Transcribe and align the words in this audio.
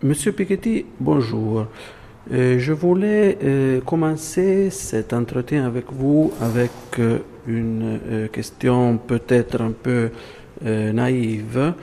Monsieur 0.00 0.30
Piketty, 0.30 0.86
bonjour. 1.00 1.66
Euh, 2.30 2.60
je 2.60 2.72
voulais 2.72 3.36
euh, 3.42 3.80
commencer 3.80 4.70
cet 4.70 5.12
entretien 5.12 5.66
avec 5.66 5.86
vous 5.90 6.32
avec 6.40 6.70
euh, 7.00 7.18
une 7.48 8.28
question 8.30 8.96
peut-être 8.96 9.60
un 9.60 9.72
peu 9.72 10.10
naïve. 10.62 11.74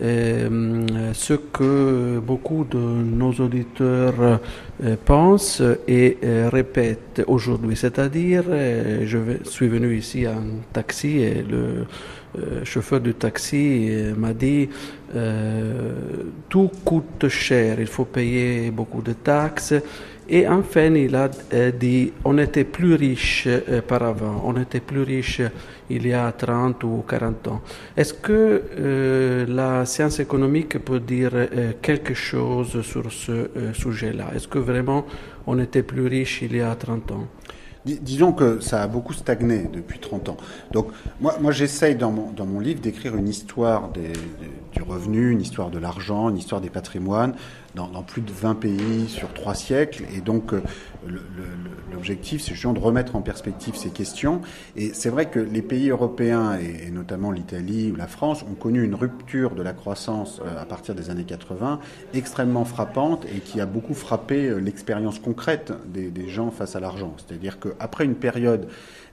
Euh, 0.00 1.12
ce 1.14 1.34
que 1.34 2.20
beaucoup 2.20 2.64
de 2.64 2.78
nos 2.78 3.32
auditeurs 3.32 4.14
euh, 4.20 4.96
pensent 5.04 5.62
et 5.88 6.16
euh, 6.22 6.48
répètent 6.50 7.22
aujourd'hui, 7.26 7.76
c'est-à-dire 7.76 8.44
je 8.46 9.18
suis 9.44 9.68
venu 9.68 9.96
ici 9.96 10.26
en 10.28 10.62
taxi 10.72 11.18
et 11.18 11.42
le 11.42 11.86
chauffeur 12.64 13.00
du 13.00 13.14
taxi 13.14 13.90
m'a 14.16 14.32
dit 14.32 14.68
tout 16.48 16.70
coûte 16.84 17.28
cher, 17.28 17.80
il 17.80 17.88
faut 17.88 18.04
payer 18.04 18.70
beaucoup 18.70 19.02
de 19.02 19.12
taxes. 19.12 19.74
Et 20.32 20.46
enfin, 20.46 20.94
il 20.94 21.16
a 21.16 21.28
euh, 21.52 21.72
dit 21.72 22.12
on 22.24 22.38
était 22.38 22.62
plus 22.62 22.94
riche 22.94 23.48
euh, 23.48 23.82
par 23.82 24.04
avant, 24.04 24.42
on 24.46 24.56
était 24.60 24.78
plus 24.78 25.02
riche 25.02 25.42
il 25.90 26.06
y 26.06 26.12
a 26.12 26.30
30 26.30 26.84
ou 26.84 27.04
40 27.08 27.48
ans. 27.48 27.60
Est-ce 27.96 28.14
que 28.14 28.62
euh, 28.78 29.44
la 29.48 29.84
science 29.86 30.20
économique 30.20 30.78
peut 30.84 31.00
dire 31.00 31.32
quelque 31.82 32.14
chose 32.14 32.80
sur 32.82 33.10
ce 33.10 33.50
sujet-là? 33.72 34.28
Est-ce 34.36 34.46
que 34.46 34.60
vraiment 34.60 35.04
on 35.48 35.58
était 35.58 35.82
plus 35.82 36.06
riche 36.06 36.42
il 36.42 36.54
y 36.54 36.60
a 36.60 36.76
30 36.76 37.10
ans? 37.10 37.26
Dis- 37.84 37.98
Disons 38.00 38.32
que 38.32 38.60
ça 38.60 38.82
a 38.82 38.86
beaucoup 38.86 39.14
stagné 39.14 39.64
depuis 39.72 39.98
30 39.98 40.28
ans. 40.28 40.36
Donc 40.70 40.92
moi, 41.20 41.50
j'essaye 41.50 41.96
dans 41.96 42.12
mon, 42.12 42.60
livre 42.60 42.80
d'écrire 42.80 43.16
une 43.16 43.28
histoire 43.28 43.90
du 44.72 44.82
revenu, 44.82 45.32
une 45.32 45.40
histoire 45.40 45.70
de 45.70 45.80
l'argent, 45.80 46.28
une 46.28 46.38
histoire 46.38 46.60
des 46.60 46.70
patrimoines 46.70 47.34
dans, 47.74 48.02
plus 48.02 48.22
de 48.22 48.32
20 48.32 48.54
pays 48.56 49.08
sur 49.08 49.32
trois 49.32 49.54
siècles. 49.54 50.04
Et 50.14 50.20
donc 50.20 50.52
euh, 50.52 50.62
l'objectif, 51.92 52.42
c'est 52.42 52.54
justement 52.54 52.72
de 52.72 52.80
remettre 52.80 53.16
en 53.16 53.22
perspective 53.22 53.76
ces 53.76 53.90
questions. 53.90 54.40
Et 54.76 54.92
c'est 54.94 55.10
vrai 55.10 55.28
que 55.28 55.38
les 55.38 55.62
pays 55.62 55.90
européens, 55.90 56.58
et, 56.58 56.86
et 56.86 56.90
notamment 56.90 57.30
l'Italie 57.30 57.90
ou 57.92 57.96
la 57.96 58.06
France, 58.06 58.42
ont 58.42 58.54
connu 58.54 58.82
une 58.82 58.94
rupture 58.94 59.54
de 59.54 59.62
la 59.62 59.72
croissance 59.72 60.40
euh, 60.44 60.60
à 60.60 60.64
partir 60.64 60.94
des 60.94 61.10
années 61.10 61.24
80 61.24 61.80
extrêmement 62.14 62.64
frappante 62.64 63.24
et 63.34 63.40
qui 63.40 63.60
a 63.60 63.66
beaucoup 63.66 63.94
frappé 63.94 64.48
euh, 64.48 64.58
l'expérience 64.58 65.18
concrète 65.18 65.72
des, 65.86 66.10
des 66.10 66.28
gens 66.28 66.50
face 66.50 66.76
à 66.76 66.80
l'argent. 66.80 67.14
C'est-à-dire 67.18 67.58
qu'après 67.60 68.04
une 68.04 68.16
période 68.16 68.68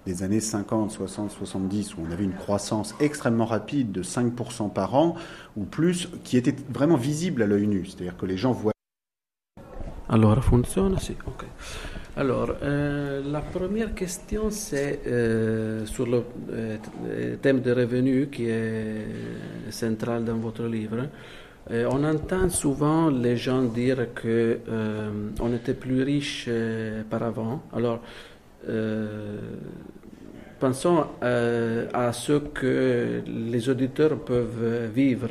des 0.08 0.24
années 0.24 0.40
50, 0.40 0.92
60, 0.92 1.32
70, 1.32 1.96
où 1.96 2.00
on 2.08 2.12
avait 2.12 2.24
une 2.24 2.34
croissance 2.34 2.96
extrêmement 3.00 3.46
rapide 3.46 3.92
de 3.92 4.04
5% 4.04 4.72
par 4.72 4.96
an 4.96 5.16
ou 5.56 5.64
plus, 5.66 6.10
qui 6.24 6.38
était 6.38 6.56
vraiment 6.70 6.96
visible 6.98 7.44
à 7.44 7.48
l'œil 7.48 7.68
nu. 7.68 7.86
C'est-à-dire 7.86 8.18
que 8.18 8.26
les 8.26 8.38
gens 8.38 8.54
voient 8.54 8.72
Allora 10.10 10.42
funziona? 10.42 10.98
Sì, 11.00 11.18
ok. 11.26 11.44
Allora, 12.16 12.56
euh, 12.64 13.22
la 13.30 13.42
première 13.42 13.94
question 13.94 14.50
c'est 14.50 15.02
euh, 15.06 15.86
sur 15.86 16.08
le 16.08 16.24
euh, 16.52 16.78
thème 17.42 17.60
des 17.60 17.74
revenus 17.74 18.30
qui 18.32 18.46
est 18.48 19.06
central 19.70 20.24
dans 20.24 20.38
votre 20.38 20.64
livre. 20.64 21.10
Euh, 21.70 21.90
on 21.92 22.04
entend 22.06 22.50
souvent 22.50 23.10
les 23.10 23.36
gens 23.36 23.64
dire 23.64 24.14
que 24.14 24.60
euh, 24.70 25.10
on 25.42 25.54
était 25.54 25.74
plus 25.74 26.02
riche 26.04 26.46
euh, 26.48 27.04
par 27.10 27.24
avant. 27.24 27.62
Alors, 27.74 28.00
pensons 30.60 31.06
euh, 31.24 31.88
à 31.94 32.12
ce 32.14 32.34
que 32.34 33.22
les 33.26 33.70
auditeurs 33.70 34.18
peuvent 34.20 34.90
vivre 34.94 35.30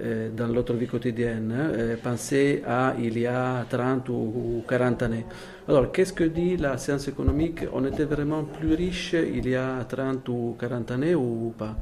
euh, 0.00 0.30
dans 0.36 0.48
notre 0.48 0.74
vie 0.74 0.86
quotidienne. 0.86 1.52
Euh, 1.56 1.96
pensez 2.02 2.62
à 2.66 2.94
il 2.98 3.18
y 3.18 3.26
a 3.26 3.64
30 3.68 4.08
ou 4.08 4.62
40 4.68 5.02
années. 5.02 5.26
Alors, 5.68 5.90
qu'est-ce 5.92 6.12
que 6.12 6.24
dit 6.24 6.56
la 6.56 6.76
science 6.78 7.08
économique? 7.08 7.60
On 7.72 7.84
était 7.84 8.04
vraiment 8.04 8.44
plus 8.44 8.74
riche 8.74 9.14
il 9.14 9.48
y 9.48 9.56
a 9.56 9.84
30 9.88 10.28
ou 10.28 10.56
40 10.58 10.90
années 10.90 11.14
ou 11.14 11.52
pas? 11.56 11.76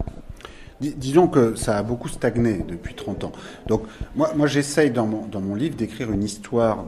Dis- 0.80 0.94
Disons 0.96 1.28
que 1.28 1.54
ça 1.54 1.78
a 1.78 1.82
beaucoup 1.82 2.08
stagné 2.08 2.64
depuis 2.66 2.94
30 2.94 3.24
ans. 3.24 3.32
Donc 3.66 3.82
moi, 4.14 4.46
j'essaye 4.46 4.90
dans 4.90 5.06
mon, 5.06 5.54
livre 5.54 5.76
d'écrire 5.76 6.10
une 6.10 6.24
histoire 6.24 6.86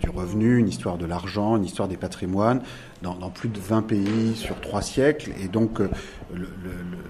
du 0.00 0.10
revenu, 0.10 0.58
une 0.58 0.68
histoire 0.68 0.98
de 0.98 1.06
l'argent, 1.06 1.56
une 1.56 1.64
histoire 1.64 1.88
des 1.88 1.96
patrimoines 1.96 2.62
dans, 3.02 3.30
plus 3.30 3.48
de 3.48 3.58
20 3.58 3.82
pays 3.82 4.36
sur 4.36 4.60
trois 4.60 4.82
siècles. 4.82 5.30
Et 5.42 5.48
donc 5.48 5.80
euh, 5.80 5.88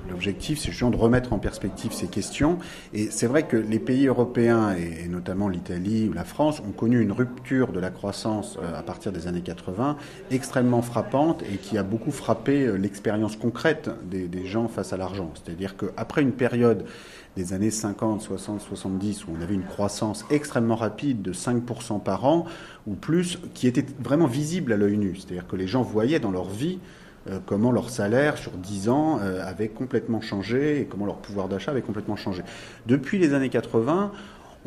l'objectif, 0.08 0.58
c'est 0.58 0.70
justement 0.70 0.90
de 0.90 0.96
remettre 0.96 1.32
en 1.32 1.38
perspective 1.38 1.92
ces 1.92 2.08
questions. 2.08 2.58
Et 2.92 3.10
c'est 3.10 3.26
vrai 3.26 3.44
que 3.44 3.56
les 3.56 3.78
pays 3.78 4.06
européens, 4.06 4.74
et, 4.76 5.04
et 5.04 5.08
notamment 5.08 5.48
l'Italie 5.48 6.08
ou 6.08 6.12
la 6.12 6.24
France, 6.24 6.60
ont 6.60 6.72
connu 6.72 7.00
une 7.00 7.12
rupture 7.12 7.72
de 7.72 7.80
la 7.80 7.90
croissance 7.90 8.58
euh, 8.62 8.78
à 8.78 8.82
partir 8.82 9.12
des 9.12 9.26
années 9.26 9.42
80 9.42 9.96
extrêmement 10.30 10.82
frappante 10.82 11.42
et 11.42 11.56
qui 11.56 11.78
a 11.78 11.82
beaucoup 11.82 12.10
frappé 12.10 12.62
euh, 12.62 12.76
l'expérience 12.76 13.36
concrète 13.36 13.90
des, 14.04 14.28
des 14.28 14.46
gens 14.46 14.68
face 14.68 14.92
à 14.92 14.96
l'argent. 14.96 15.32
C'est-à-dire 15.34 15.76
qu'après 15.76 16.22
une 16.22 16.32
période 16.32 16.84
des 17.36 17.52
années 17.52 17.70
50, 17.70 18.22
60, 18.22 18.60
70, 18.62 19.26
où 19.26 19.30
on 19.38 19.42
avait 19.42 19.54
une 19.54 19.64
croissance 19.64 20.24
extrêmement 20.30 20.76
rapide 20.76 21.22
de 21.22 21.32
5% 21.32 22.02
par 22.02 22.24
an 22.24 22.46
ou 22.86 22.94
plus, 22.94 23.38
qui 23.54 23.66
était 23.66 23.84
vraiment 24.00 24.26
visible 24.26 24.72
à 24.72 24.76
l'œil 24.76 24.96
nu. 24.96 25.16
C'est-à-dire 25.16 25.46
que 25.46 25.56
les 25.56 25.66
gens 25.66 25.82
voyaient 25.82 26.18
dans 26.18 26.30
leur 26.30 26.48
vie 26.48 26.78
euh, 27.28 27.38
comment 27.44 27.72
leur 27.72 27.90
salaire 27.90 28.38
sur 28.38 28.52
10 28.52 28.88
ans 28.88 29.18
euh, 29.20 29.44
avait 29.44 29.68
complètement 29.68 30.20
changé 30.20 30.80
et 30.80 30.84
comment 30.84 31.06
leur 31.06 31.16
pouvoir 31.16 31.48
d'achat 31.48 31.72
avait 31.72 31.82
complètement 31.82 32.16
changé. 32.16 32.42
Depuis 32.86 33.18
les 33.18 33.34
années 33.34 33.48
80, 33.48 34.12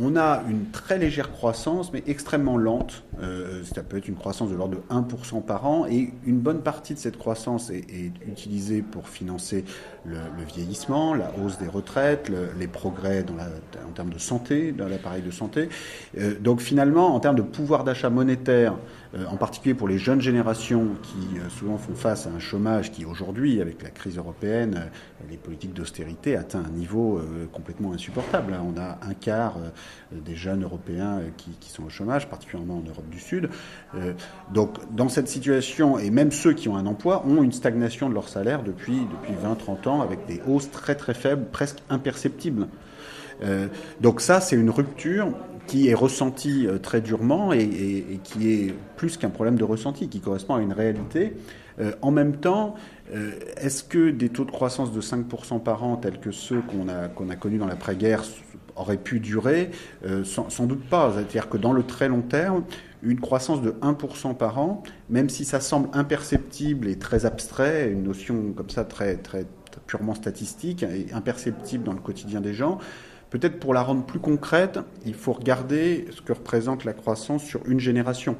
on 0.01 0.15
a 0.15 0.43
une 0.49 0.65
très 0.71 0.97
légère 0.97 1.31
croissance, 1.31 1.91
mais 1.91 2.03
extrêmement 2.07 2.57
lente. 2.57 3.03
Euh, 3.21 3.63
ça 3.63 3.83
peut 3.83 3.97
être 3.97 4.07
une 4.07 4.15
croissance 4.15 4.49
de 4.49 4.55
l'ordre 4.55 4.77
de 4.77 4.81
1% 4.89 5.41
par 5.41 5.65
an, 5.67 5.85
et 5.87 6.11
une 6.25 6.39
bonne 6.39 6.61
partie 6.61 6.93
de 6.93 6.99
cette 6.99 7.17
croissance 7.17 7.69
est, 7.69 7.85
utilisée 8.27 8.81
pour 8.81 9.09
financer 9.09 9.65
le, 10.05 10.17
vieillissement, 10.55 11.13
la 11.13 11.31
hausse 11.43 11.57
des 11.57 11.67
retraites, 11.67 12.29
le- 12.29 12.49
les 12.57 12.67
progrès 12.67 13.25
en 13.87 13.91
termes 13.91 14.11
de 14.13 14.19
santé, 14.19 14.71
dans 14.71 14.87
l'appareil 14.87 15.21
de 15.21 15.31
santé. 15.31 15.67
Euh, 16.17 16.35
donc 16.39 16.61
finalement, 16.61 17.13
en 17.13 17.19
termes 17.19 17.35
de 17.35 17.41
pouvoir 17.41 17.83
d'achat 17.83 18.09
monétaire, 18.09 18.75
en 19.15 19.37
particulier 19.37 19.73
pour 19.73 19.87
les 19.87 19.97
jeunes 19.97 20.21
générations 20.21 20.89
qui 21.01 21.39
euh, 21.39 21.49
souvent 21.49 21.77
font 21.77 21.95
face 21.95 22.27
à 22.27 22.29
un 22.29 22.37
chômage 22.39 22.91
qui 22.91 23.05
aujourd'hui, 23.05 23.59
avec 23.59 23.81
la 23.81 23.89
crise 23.89 24.17
européenne, 24.17 24.75
euh, 24.77 25.25
les 25.29 25.37
politiques 25.37 25.73
d'austérité 25.73 26.35
atteint 26.35 26.63
un 26.63 26.69
niveau 26.69 27.17
euh, 27.17 27.47
complètement 27.51 27.93
insupportable. 27.93 28.53
hein. 28.53 28.63
On 28.63 28.79
a 28.79 28.99
un 29.01 29.13
quart 29.15 29.57
euh, 29.57 29.69
des 30.11 30.35
jeunes 30.35 30.63
européens 30.63 31.19
euh, 31.19 31.29
qui, 31.37 31.71
sont 31.71 31.85
au 31.85 31.89
chômage, 31.89 32.29
particulièrement 32.29 32.77
en 32.77 32.87
Europe 32.87 33.09
du 33.09 33.19
Sud. 33.19 33.49
Euh, 33.95 34.13
donc 34.53 34.77
dans 34.95 35.09
cette 35.09 35.27
situation, 35.27 35.97
et 35.97 36.11
même 36.11 36.31
ceux 36.31 36.53
qui 36.53 36.69
ont 36.69 36.77
un 36.77 36.85
emploi, 36.85 37.25
ont 37.25 37.41
une 37.41 37.51
stagnation 37.51 38.09
de 38.09 38.13
leur 38.13 38.29
salaire 38.29 38.61
depuis, 38.61 38.99
depuis 39.11 39.33
20-30 39.33 39.87
ans, 39.87 40.01
avec 40.01 40.27
des 40.27 40.41
hausses 40.47 40.69
très 40.69 40.93
très 40.95 41.15
faibles, 41.15 41.45
presque 41.51 41.79
imperceptibles. 41.89 42.67
Euh, 43.41 43.67
donc 44.01 44.21
ça, 44.21 44.41
c'est 44.41 44.55
une 44.55 44.69
rupture 44.69 45.29
qui 45.69 45.87
est 45.87 45.93
ressentie 45.93 46.65
euh, 46.65 46.79
très 46.79 46.99
durement 46.99 47.53
et, 47.53 48.19
qui 48.23 48.51
est 48.51 48.73
plus 48.95 49.17
qu'un 49.17 49.29
problème 49.29 49.55
de 49.55 49.63
ressenti, 49.63 50.09
qui 50.09 50.19
correspond 50.19 50.55
à 50.55 50.61
une 50.61 50.73
réalité. 50.73 51.33
Euh, 51.79 51.91
en 52.01 52.09
même 52.09 52.37
temps, 52.37 52.73
euh, 53.13 53.33
est-ce 53.55 53.83
que 53.83 54.09
des 54.09 54.29
taux 54.29 54.45
de 54.45 54.51
croissance 54.51 54.91
de 54.91 54.99
5% 54.99 55.61
par 55.61 55.83
an, 55.83 55.95
tels 55.97 56.19
que 56.19 56.31
ceux 56.31 56.61
qu'on 56.61 56.89
a, 56.89 57.07
qu'on 57.07 57.29
a 57.29 57.35
connus 57.35 57.59
dans 57.59 57.67
l'après-guerre, 57.67 58.23
auraient 58.75 58.97
pu 58.97 59.19
durer? 59.19 59.69
Sans, 60.23 60.49
sans 60.49 60.65
doute 60.65 60.83
pas. 60.85 61.11
C'est-à-dire 61.13 61.49
que 61.49 61.57
dans 61.57 61.73
le 61.73 61.83
très 61.83 62.07
long 62.07 62.21
terme, 62.21 62.63
une 63.03 63.19
croissance 63.19 63.61
de 63.61 63.71
1% 63.71 64.35
par 64.35 64.57
an, 64.57 64.81
même 65.09 65.29
si 65.29 65.45
ça 65.45 65.59
semble 65.59 65.89
imperceptible 65.93 66.87
et 66.87 66.97
très 66.97 67.25
abstrait, 67.25 67.91
une 67.91 68.03
notion 68.03 68.53
comme 68.55 68.69
ça 68.69 68.85
très, 68.85 69.17
très 69.17 69.45
purement 69.85 70.15
statistique 70.15 70.83
et 70.83 71.13
imperceptible 71.13 71.83
dans 71.83 71.93
le 71.93 71.99
quotidien 71.99 72.41
des 72.41 72.53
gens, 72.53 72.79
Peut-être 73.29 73.59
pour 73.59 73.73
la 73.73 73.83
rendre 73.83 74.03
plus 74.03 74.19
concrète, 74.19 74.79
il 75.05 75.13
faut 75.13 75.33
regarder 75.33 76.07
ce 76.11 76.21
que 76.21 76.33
représente 76.33 76.83
la 76.83 76.93
croissance 76.93 77.43
sur 77.43 77.61
une 77.67 77.79
génération. 77.79 78.35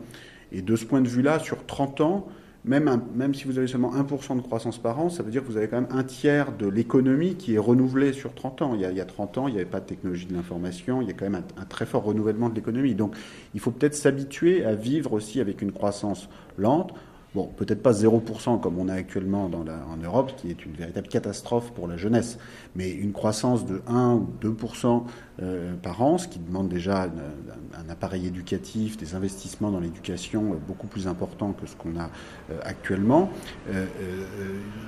Et 0.51 0.61
de 0.61 0.75
ce 0.75 0.85
point 0.85 1.01
de 1.01 1.07
vue-là, 1.07 1.39
sur 1.39 1.65
30 1.65 2.01
ans, 2.01 2.27
même, 2.65 3.33
si 3.33 3.45
vous 3.45 3.57
avez 3.57 3.67
seulement 3.67 3.93
1% 3.95 4.35
de 4.35 4.41
croissance 4.41 4.77
par 4.77 4.99
an, 4.99 5.09
ça 5.09 5.23
veut 5.23 5.31
dire 5.31 5.41
que 5.41 5.47
vous 5.47 5.57
avez 5.57 5.67
quand 5.67 5.79
même 5.79 5.91
un 5.91 6.03
tiers 6.03 6.51
de 6.51 6.67
l'économie 6.67 7.35
qui 7.35 7.55
est 7.55 7.59
renouvelée 7.59 8.11
sur 8.11 8.33
30 8.33 8.61
ans. 8.61 8.71
Il 8.75 8.81
y 8.81 8.85
a, 8.85 8.91
il 8.91 8.97
y 8.97 9.01
a 9.01 9.05
30 9.05 9.37
ans, 9.37 9.47
il 9.47 9.53
n'y 9.53 9.59
avait 9.59 9.69
pas 9.69 9.79
de 9.79 9.85
technologie 9.85 10.25
de 10.25 10.33
l'information, 10.33 11.01
il 11.01 11.07
y 11.07 11.11
a 11.11 11.13
quand 11.13 11.29
même 11.29 11.41
un 11.57 11.65
très 11.65 11.85
fort 11.85 12.03
renouvellement 12.03 12.49
de 12.49 12.55
l'économie. 12.55 12.95
Donc 12.95 13.15
il 13.53 13.59
faut 13.59 13.71
peut-être 13.71 13.95
s'habituer 13.95 14.65
à 14.65 14.75
vivre 14.75 15.13
aussi 15.13 15.39
avec 15.39 15.61
une 15.61 15.71
croissance 15.71 16.29
lente, 16.57 16.93
Bon, 17.35 17.45
peut-être 17.45 17.83
pas 17.83 17.91
0% 17.91 18.59
comme 18.59 18.79
on 18.79 18.89
a 18.89 18.93
actuellement 18.95 19.49
dans 19.49 19.59
en 19.59 19.97
Europe, 20.03 20.33
qui 20.35 20.49
est 20.49 20.65
une 20.65 20.73
véritable 20.73 21.07
catastrophe 21.07 21.71
pour 21.73 21.87
la 21.87 21.95
jeunesse, 21.95 22.39
mais 22.75 22.89
une 22.89 23.11
croissance 23.11 23.67
de 23.67 23.83
1 23.87 24.13
ou 24.13 24.27
2% 24.41 25.03
euh, 25.41 25.73
par 25.75 26.01
an, 26.01 26.17
ce 26.17 26.27
qui 26.27 26.39
demande 26.39 26.69
déjà 26.69 27.03
un, 27.03 27.89
appareil 27.89 28.25
éducatif, 28.25 28.97
des 28.97 29.13
investissements 29.13 29.69
dans 29.69 29.79
l'éducation 29.79 30.53
euh, 30.53 30.55
beaucoup 30.67 30.87
plus 30.87 31.07
importants 31.07 31.53
que 31.53 31.67
ce 31.67 31.75
qu'on 31.75 31.99
a 31.99 32.09
euh, 32.49 32.59
actuellement, 32.63 33.29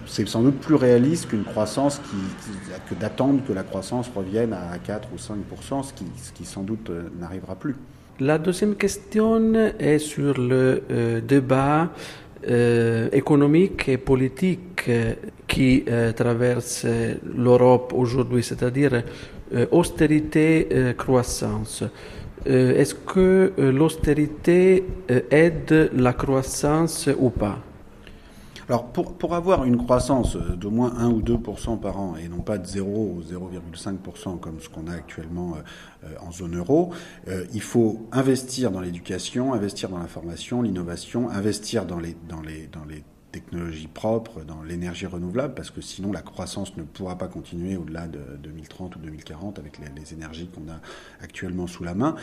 c'est 0.08 0.28
sans 0.28 0.42
doute 0.42 0.60
plus 0.60 0.76
réaliste 0.76 1.30
qu'une 1.30 1.44
croissance 1.44 2.00
qui, 2.00 2.66
que 2.90 3.00
d'attendre 3.00 3.42
que 3.48 3.54
la 3.54 3.64
croissance 3.64 4.10
revienne 4.16 4.54
à 4.54 4.80
4 4.80 5.10
ou 5.14 5.18
5%, 5.18 5.84
ce 5.84 5.94
qui, 5.94 6.06
ce 6.18 6.32
qui 6.32 6.46
sans 6.46 6.64
doute 6.64 6.92
n'arrivera 7.20 7.56
plus. 7.56 7.76
La 8.20 8.38
deuxième 8.38 8.76
question 8.76 9.54
est 9.80 10.00
sur 10.00 10.38
le 10.38 11.22
débat 11.28 11.90
euh, 12.50 13.08
économique 13.12 13.88
et 13.88 13.98
politique 13.98 14.86
euh, 14.88 15.14
qui 15.48 15.84
euh, 15.88 16.12
traverse 16.12 16.88
l'Europe 17.38 17.94
aujourd'hui, 17.96 18.42
c'est-à-dire 18.42 19.04
austérité-croissance. 19.70 21.84
Est-ce 22.46 22.96
que 22.96 23.52
l'austérité 23.58 24.86
aide 25.30 25.92
la 25.94 26.14
croissance 26.14 27.10
ou 27.20 27.32
pas? 27.32 27.60
Alors, 28.72 28.86
pour, 28.86 29.18
pour 29.18 29.36
avoir 29.36 29.66
une 29.66 29.76
croissance 29.76 30.38
d'au 30.38 30.72
moins 30.72 30.94
1 30.98 31.10
ou 31.10 31.22
2% 31.22 31.78
par 31.82 32.00
an, 32.00 32.16
et 32.16 32.30
non 32.30 32.40
pas 32.40 32.58
de 32.58 32.66
0 32.66 32.90
ou 32.90 33.22
0,5% 33.22 34.40
comme 34.40 34.62
ce 34.62 34.70
qu'on 34.70 34.88
a 34.88 34.94
actuellement 34.94 35.56
euh, 36.06 36.08
en 36.26 36.32
zone 36.32 36.58
euro, 36.58 36.94
euh, 37.28 37.44
il 37.54 37.62
faut 37.62 38.08
investir 38.14 38.72
dans 38.72 38.80
l'éducation, 38.80 39.54
investir 39.54 39.90
dans 39.90 39.98
la 39.98 40.08
formation, 40.08 40.62
l'innovation, 40.62 41.30
investir 41.30 41.86
dans 41.86 42.00
les, 42.00 42.16
dans 42.30 42.40
les, 42.40 42.68
dans 42.68 42.86
les 42.86 43.04
technologies 43.32 43.88
propres, 43.88 44.44
dans 44.44 44.64
l'énergie 44.64 45.06
renouvelable, 45.06 45.54
parce 45.54 45.72
que 45.72 45.82
sinon 45.82 46.12
la 46.12 46.22
croissance 46.22 46.76
ne 46.78 46.84
pourra 46.84 47.18
pas 47.18 47.28
continuer 47.28 47.78
au-delà 47.78 48.08
de 48.08 48.20
2030 48.44 48.96
ou 48.96 49.00
2040 49.00 49.60
avec 49.60 49.80
les, 49.80 50.14
énergies 50.14 50.48
qu'on 50.48 50.70
a 50.72 50.80
actuellement 51.22 51.68
sous 51.68 51.84
la 51.84 51.94
main. 51.94 52.16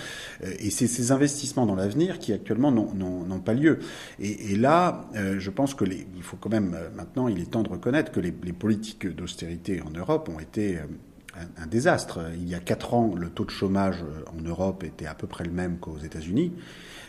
Euh, 0.45 0.53
et 0.59 0.71
c'est 0.71 0.87
ces 0.87 1.13
investissements 1.13 1.65
dans 1.65 1.75
l'avenir 1.75 2.19
qui 2.19 2.33
actuellement 2.33 2.71
n'ont 2.73 3.41
pas 3.41 3.55
lieu. 3.55 3.79
Et, 4.19 4.57
là, 4.57 5.09
euh, 5.15 5.39
je 5.39 5.51
pense 5.51 5.75
que 5.75 5.85
les, 5.85 6.07
il 6.17 6.23
faut 6.23 6.37
quand 6.37 6.51
même 6.51 6.75
euh, 6.75 6.91
maintenant, 6.95 7.29
il 7.29 7.41
est 7.41 7.51
temps 7.51 7.63
de 7.63 7.69
reconnaître 7.69 8.13
que 8.13 8.21
les, 8.21 8.35
les 8.43 8.53
politiques 8.53 9.07
d'austérité 9.07 9.81
en 9.83 9.91
Europe 9.91 10.29
ont 10.29 10.41
été 10.41 10.79
un, 11.57 11.67
désastre. 11.67 12.21
Il 12.35 12.49
y 12.49 12.55
a 12.55 12.61
quatre 12.61 12.95
ans, 12.95 13.15
le 13.15 13.31
taux 13.31 13.45
de 13.45 13.51
chômage 13.51 14.05
en 14.37 14.41
Europe 14.41 14.85
était 14.85 15.07
à 15.07 15.15
peu 15.15 15.27
près 15.27 15.45
le 15.45 15.53
même 15.53 15.79
qu'aux 15.79 15.99
États-Unis. 15.99 16.53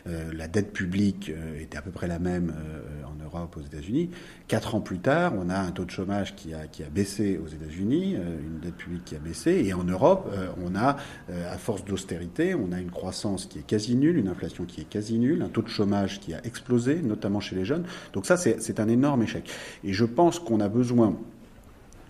Euh, 0.08 0.32
la 0.34 0.48
dette 0.48 0.72
publique 0.72 1.30
euh, 1.30 1.60
était 1.60 1.78
à 1.78 1.82
peu 1.82 1.92
près 1.92 2.08
la 2.08 2.20
même 2.20 2.54
euh, 2.56 3.04
en 3.06 3.24
Europe, 3.24 3.58
aux 3.58 3.62
États-Unis. 3.62 4.10
Quatre 4.48 4.76
ans 4.76 4.82
plus 4.82 5.00
tard, 5.00 5.34
on 5.38 5.50
a 5.50 5.58
un 5.58 5.72
taux 5.72 5.86
de 5.86 5.92
chômage 5.92 6.36
qui 6.36 6.54
a, 6.54 6.68
qui 6.68 6.84
a 6.84 6.90
baissé 6.90 7.40
aux 7.44 7.48
États-Unis, 7.48 8.16
une 8.16 8.60
dette 8.60 8.76
publique 8.76 9.06
qui 9.06 9.16
a 9.16 9.20
baissé, 9.20 9.64
et 9.66 9.74
en 9.74 9.84
Europe, 9.84 10.34
on 10.64 10.76
a, 10.76 10.98
à 11.30 11.58
force 11.58 11.86
d'austérité, 11.86 12.56
on 12.56 12.72
a 12.72 12.80
une 12.80 12.90
croissance 12.90 13.46
qui 13.46 13.60
est 13.60 13.68
quasi 13.68 13.96
nulle, 13.96 14.18
une 14.18 14.28
inflation 14.28 14.66
qui 14.66 14.82
est 14.82 14.90
quasi 14.90 15.20
nulle, 15.20 15.42
un 15.44 15.50
taux 15.50 15.62
de 15.62 15.68
chômage 15.68 16.20
qui 16.20 16.34
a 16.34 16.44
explosé, 16.44 17.02
notamment 17.02 17.40
chez 17.40 17.56
les 17.56 17.66
jeunes. 17.66 17.84
Donc 18.14 18.26
ça, 18.26 18.38
c'est 18.38 18.80
un 18.80 18.88
énorme 18.88 19.22
échec. 19.22 19.50
Et 19.84 19.94
je 19.94 20.06
pense 20.06 20.40
qu'on 20.40 20.60
a 20.60 20.70
besoin 20.70 21.16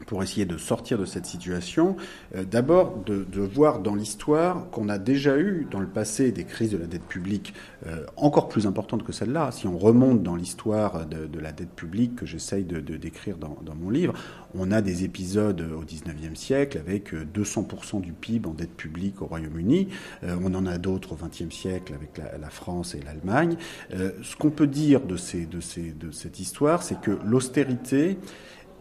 pour 0.06 0.24
essayer 0.24 0.46
de 0.46 0.58
sortir 0.58 0.98
de 0.98 1.06
cette 1.06 1.26
situation, 1.26 1.96
euh, 2.36 2.44
d'abord 2.44 2.98
de, 3.06 3.26
voir 3.42 3.80
dans 3.80 3.96
l'histoire 3.96 4.70
qu'on 4.70 4.90
a 4.90 4.98
déjà 4.98 5.38
eu 5.38 5.68
dans 5.72 5.80
le 5.80 5.88
passé 5.88 6.32
des 6.32 6.44
crises 6.44 6.72
de 6.72 6.78
la 6.78 6.86
dette 6.86 7.04
publique 7.04 7.54
euh, 7.88 8.06
encore 8.18 8.50
plus 8.50 8.68
importantes 8.68 9.04
que 9.04 9.12
celle-là. 9.12 9.52
Si 9.52 9.68
on 9.68 9.78
remonte 9.78 10.22
dans 10.22 10.36
l'histoire 10.36 11.06
de, 11.06 11.40
la 11.40 11.52
dette 11.52 11.72
publique 11.72 12.18
que 12.18 12.26
j'essaye 12.26 12.66
de, 12.66 12.80
décrire 12.98 13.38
dans, 13.38 13.76
mon 13.76 13.90
livre, 13.90 14.14
on 14.56 14.72
a 14.72 14.82
des 14.82 15.04
épisodes 15.04 15.62
au 15.62 15.82
XIXe 15.82 16.38
siècle 16.38 16.78
avec 16.78 17.14
200% 17.14 17.98
euh, 17.98 18.00
du 18.02 18.12
PIB 18.12 18.50
en 18.50 18.54
dette 18.54 18.76
publique 18.76 19.22
au 19.22 19.26
Royaume-Uni. 19.26 19.88
on 20.24 20.54
en 20.54 20.66
a 20.66 20.78
d'autres 20.78 21.14
au 21.14 21.16
XXe 21.16 21.54
siècle 21.56 21.94
avec 21.94 22.18
la, 22.18 22.50
France 22.50 22.96
et 22.96 23.00
l'Allemagne. 23.02 23.56
ce 23.92 24.36
qu'on 24.36 24.50
peut 24.50 24.68
dire 24.68 25.02
de 25.02 25.16
cette 25.18 26.40
histoire, 26.40 26.84
c'est 26.84 27.00
que 27.00 27.18
l'austérité 27.24 28.18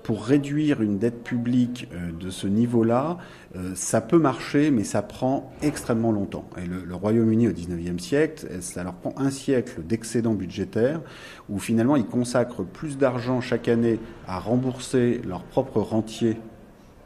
pour 0.02 0.24
réduire 0.24 0.82
une 0.82 0.98
dette 0.98 1.22
publique 1.22 1.88
euh, 1.92 2.10
de 2.12 2.30
ce 2.30 2.46
niveau-là, 2.46 3.18
euh, 3.56 3.72
ça 3.74 4.00
peut 4.00 4.18
marcher, 4.18 4.70
mais 4.70 4.84
ça 4.84 5.02
prend 5.02 5.52
extrêmement 5.62 6.12
longtemps. 6.12 6.48
Et 6.56 6.66
le, 6.66 6.94
Royaume-Uni 6.94 7.48
au 7.48 7.52
XIXe 7.52 8.02
siècle, 8.02 8.46
ça 8.60 8.84
leur 8.84 8.94
prend 8.94 9.14
un 9.18 9.30
siècle 9.30 9.82
d'excédent 9.82 10.34
budgétaire, 10.34 11.00
où 11.48 11.58
finalement 11.58 11.96
ils 11.96 12.06
consacrent 12.06 12.64
plus 12.64 12.98
d'argent 12.98 13.40
chaque 13.40 13.68
année 13.68 14.00
à 14.26 14.38
rembourser 14.38 15.20
leurs 15.26 15.44
propres 15.44 15.80
rentiers 15.80 16.36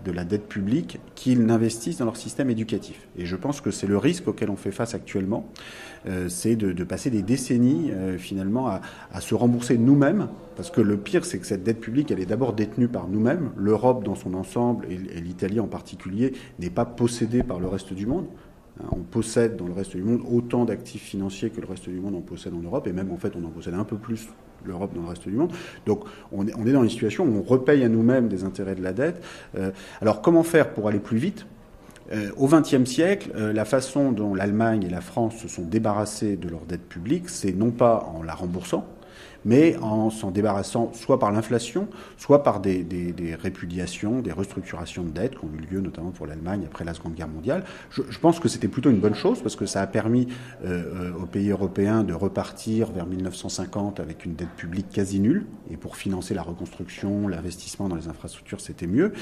de 0.05 0.13
la 0.13 0.25
dette 0.25 0.49
publique 0.49 0.99
qu'ils 1.15 1.45
n'investissent 1.45 1.99
dans 1.99 2.05
leur 2.05 2.17
système 2.17 2.51
éducatif. 2.51 3.09
Et 3.17 3.27
je 3.27 3.37
pense 3.37 3.61
que 3.61 3.71
c'est 3.71 3.87
le 3.87 3.99
risque 3.99 4.29
auquel 4.29 4.51
on 4.51 4.57
fait 4.57 4.73
face 4.73 4.95
actuellement, 4.95 5.49
euh, 6.09 6.29
c'est 6.29 6.57
de, 6.57 6.85
passer 6.85 7.11
des 7.11 7.23
décennies 7.23 7.91
euh, 7.93 8.19
finalement 8.19 8.69
à, 8.69 8.81
se 9.21 9.35
rembourser 9.35 9.79
nous-mêmes, 9.79 10.29
parce 10.57 10.71
que 10.71 10.81
le 10.81 10.97
pire 10.97 11.25
c'est 11.25 11.39
que 11.39 11.47
cette 11.47 11.63
dette 11.63 11.81
publique, 11.81 12.11
elle 12.11 12.21
est 12.21 12.27
d'abord 12.27 12.53
détenue 12.53 12.89
par 12.89 13.09
nous-mêmes, 13.09 13.51
l'Europe 13.57 14.05
dans 14.05 14.15
son 14.15 14.35
ensemble 14.35 14.87
et, 14.91 15.21
l'Italie 15.21 15.61
en 15.61 15.69
particulier 15.69 16.33
n'est 16.59 16.71
pas 16.71 16.85
possédée 16.85 17.43
par 17.43 17.61
le 17.61 17.69
reste 17.69 17.93
du 17.93 18.07
monde. 18.07 18.27
Hein, 18.83 18.89
on 18.93 19.03
possède 19.03 19.57
dans 19.57 19.67
le 19.67 19.73
reste 19.73 19.97
du 19.97 20.03
monde 20.03 20.23
autant 20.31 20.65
d'actifs 20.65 21.03
financiers 21.03 21.51
que 21.51 21.61
le 21.61 21.67
reste 21.67 21.89
du 21.89 22.01
monde 22.01 22.15
en 22.15 22.21
possède 22.21 22.55
en 22.55 22.61
Europe, 22.61 22.87
et 22.87 22.93
même 22.93 23.13
en 23.13 23.17
fait 23.17 23.33
on 23.37 23.45
en 23.45 23.51
possède 23.51 23.75
un 23.75 23.85
peu 23.85 23.97
plus 23.97 24.29
l'Europe 24.65 24.95
dans 24.95 25.03
le 25.03 25.09
reste 25.09 25.29
du 25.29 25.37
monde. 25.37 25.53
Donc 25.87 26.05
on 26.31 26.47
est, 26.47 26.55
on 26.57 26.67
est, 26.67 26.73
dans 26.73 26.83
une 26.83 26.91
situation 26.91 27.25
où 27.25 27.37
on 27.37 27.43
repaye 27.43 27.83
à 27.85 27.89
nous-mêmes 27.89 28.29
des 28.29 28.45
intérêts 28.45 28.75
de 28.75 28.83
la 28.83 28.93
dette. 28.93 29.23
Euh, 29.57 29.71
alors 30.01 30.23
comment 30.23 30.43
faire 30.43 30.73
pour 30.73 30.89
aller 30.89 31.01
plus 31.01 31.19
vite? 31.19 31.47
Euh, 32.13 32.31
au 32.37 32.49
XXe 32.49 32.85
siècle, 32.85 33.31
euh, 33.37 33.53
la 33.53 33.65
façon 33.65 34.13
dont 34.13 34.35
l'Allemagne 34.35 34.83
et 34.83 34.91
la 34.91 35.01
France 35.01 35.37
se 35.37 35.49
sont 35.49 35.63
débarrassés 35.63 36.37
de 36.37 36.49
leur 36.49 36.61
dette 36.61 36.87
publique, 36.89 37.29
c'est 37.29 37.53
non 37.53 37.71
pas 37.71 38.11
en 38.15 38.23
la 38.23 38.35
remboursant, 38.35 38.85
mais 39.45 39.77
en 39.79 40.11
s'en 40.11 40.31
débarrassant 40.31 40.93
soit 40.93 41.19
par 41.19 41.33
l'inflation, 41.33 41.89
soit 42.17 42.43
par 42.43 42.61
des, 42.61 42.85
répudiations, 43.41 44.21
des 44.21 44.33
restructurations 44.33 45.03
de 45.03 45.11
dettes 45.11 45.39
qui 45.39 45.45
ont 45.45 45.51
eu 45.57 45.75
lieu 45.75 45.81
notamment 45.81 46.11
pour 46.11 46.27
l'Allemagne 46.27 46.63
après 46.67 46.85
la 46.85 46.95
Seconde 46.95 47.15
Guerre 47.15 47.29
mondiale. 47.29 47.65
Je, 47.91 48.19
pense 48.19 48.39
que 48.39 48.49
c'était 48.49 48.69
plutôt 48.69 48.91
une 48.91 49.01
bonne 49.01 49.15
chose 49.15 49.43
parce 49.43 49.57
que 49.57 49.67
ça 49.67 49.81
a 49.81 49.87
permis 49.87 50.29
euh, 50.65 50.83
euh 50.95 51.23
aux 51.23 51.27
pays 51.27 51.51
européens 51.51 52.05
de 52.05 52.15
repartir 52.15 52.91
vers 52.91 53.07
1950 53.07 54.01
avec 54.01 54.25
une 54.25 54.35
dette 54.35 54.51
publique 54.51 54.89
quasi 54.91 55.21
nulle 55.21 55.47
et 55.71 55.77
pour 55.77 55.97
financer 55.97 56.35
la 56.35 56.43
reconstruction, 56.43 57.29
l'investissement 57.29 57.89
dans 57.89 57.97
les 57.97 58.09
infrastructures, 58.09 58.61
c'était 58.61 58.87
mieux. 58.87 59.13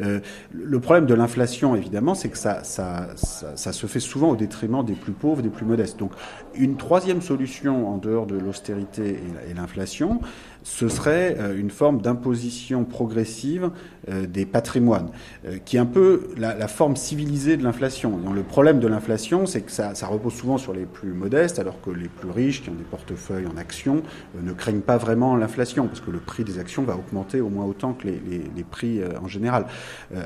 Euh, 0.00 0.20
le 0.52 0.80
problème 0.80 1.06
de 1.06 1.14
l'inflation, 1.14 1.74
évidemment, 1.74 2.14
c'est 2.14 2.28
que 2.28 2.38
ça 2.38 2.62
se 2.64 3.86
fait 3.86 4.00
souvent 4.00 4.30
au 4.30 4.36
détriment 4.36 4.84
des 4.84 4.94
plus 4.94 5.12
pauvres, 5.12 5.42
des 5.42 5.50
plus 5.50 5.66
modestes. 5.66 5.98
Donc 5.98 6.12
une 6.54 6.76
troisième 6.76 7.22
solution 7.22 7.88
en 7.88 7.96
dehors 7.98 8.26
de 8.26 8.36
l'austérité 8.38 9.18
et 9.48 9.54
la 9.54 9.61
l'inflation, 9.62 10.20
ce 10.62 10.88
serait 10.88 11.36
euh, 11.38 11.58
une 11.58 11.70
forme 11.70 12.00
d'imposition 12.00 12.84
progressive 12.84 13.70
euh, 14.08 14.26
des 14.26 14.46
patrimoines, 14.46 15.10
euh, 15.44 15.58
qui 15.64 15.76
est 15.76 15.80
un 15.80 15.86
peu 15.86 16.28
la, 16.36 16.68
forme 16.68 16.96
civilisée 16.96 17.56
de 17.56 17.64
l'inflation. 17.64 18.18
Le 18.32 18.42
problème 18.42 18.78
de 18.78 18.86
l'inflation, 18.86 19.46
c'est 19.46 19.62
que 19.62 19.72
ça, 19.72 19.92
repose 20.06 20.34
souvent 20.34 20.58
sur 20.58 20.72
les 20.72 20.86
plus 20.86 21.12
modestes, 21.12 21.58
alors 21.58 21.80
que 21.80 21.90
les 21.90 22.08
plus 22.08 22.30
riches, 22.30 22.62
qui 22.62 22.70
ont 22.70 22.74
des 22.74 22.84
portefeuilles 22.84 23.46
en 23.46 23.56
actions, 23.56 24.02
ne 24.40 24.52
craignent 24.52 24.80
pas 24.80 24.96
vraiment 24.96 25.36
l'inflation, 25.36 25.86
parce 25.86 26.00
que 26.00 26.10
le 26.10 26.18
prix 26.18 26.44
des 26.44 26.58
actions 26.58 26.82
va 26.82 26.96
augmenter 26.96 27.40
au 27.40 27.48
moins 27.48 27.64
autant 27.64 27.92
que 27.92 28.06
les, 28.06 28.64
prix 28.70 29.00
en 29.22 29.28
général. 29.28 29.66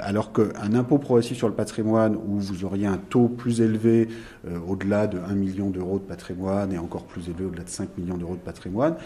alors 0.02 0.32
qu'un 0.32 0.74
impôt 0.74 0.98
progressif 0.98 1.36
sur 1.36 1.48
le 1.48 1.54
patrimoine, 1.54 2.16
où 2.16 2.38
vous 2.38 2.64
auriez 2.64 2.86
un 2.86 2.98
taux 2.98 3.28
plus 3.28 3.60
élevé 3.60 4.08
au-delà 4.68 5.06
de 5.06 5.18
1 5.18 5.34
million 5.34 5.70
d'euros 5.70 5.98
de 5.98 6.04
patrimoine 6.04 6.72
et 6.72 6.78
encore 6.78 7.04
plus 7.04 7.28
élevé 7.28 7.44
au-delà 7.46 7.64
de 7.64 7.68
5 7.68 7.96
millions 7.98 8.16
d'euros 8.16 8.34
de 8.34 8.40
patrimoine, 8.40 8.96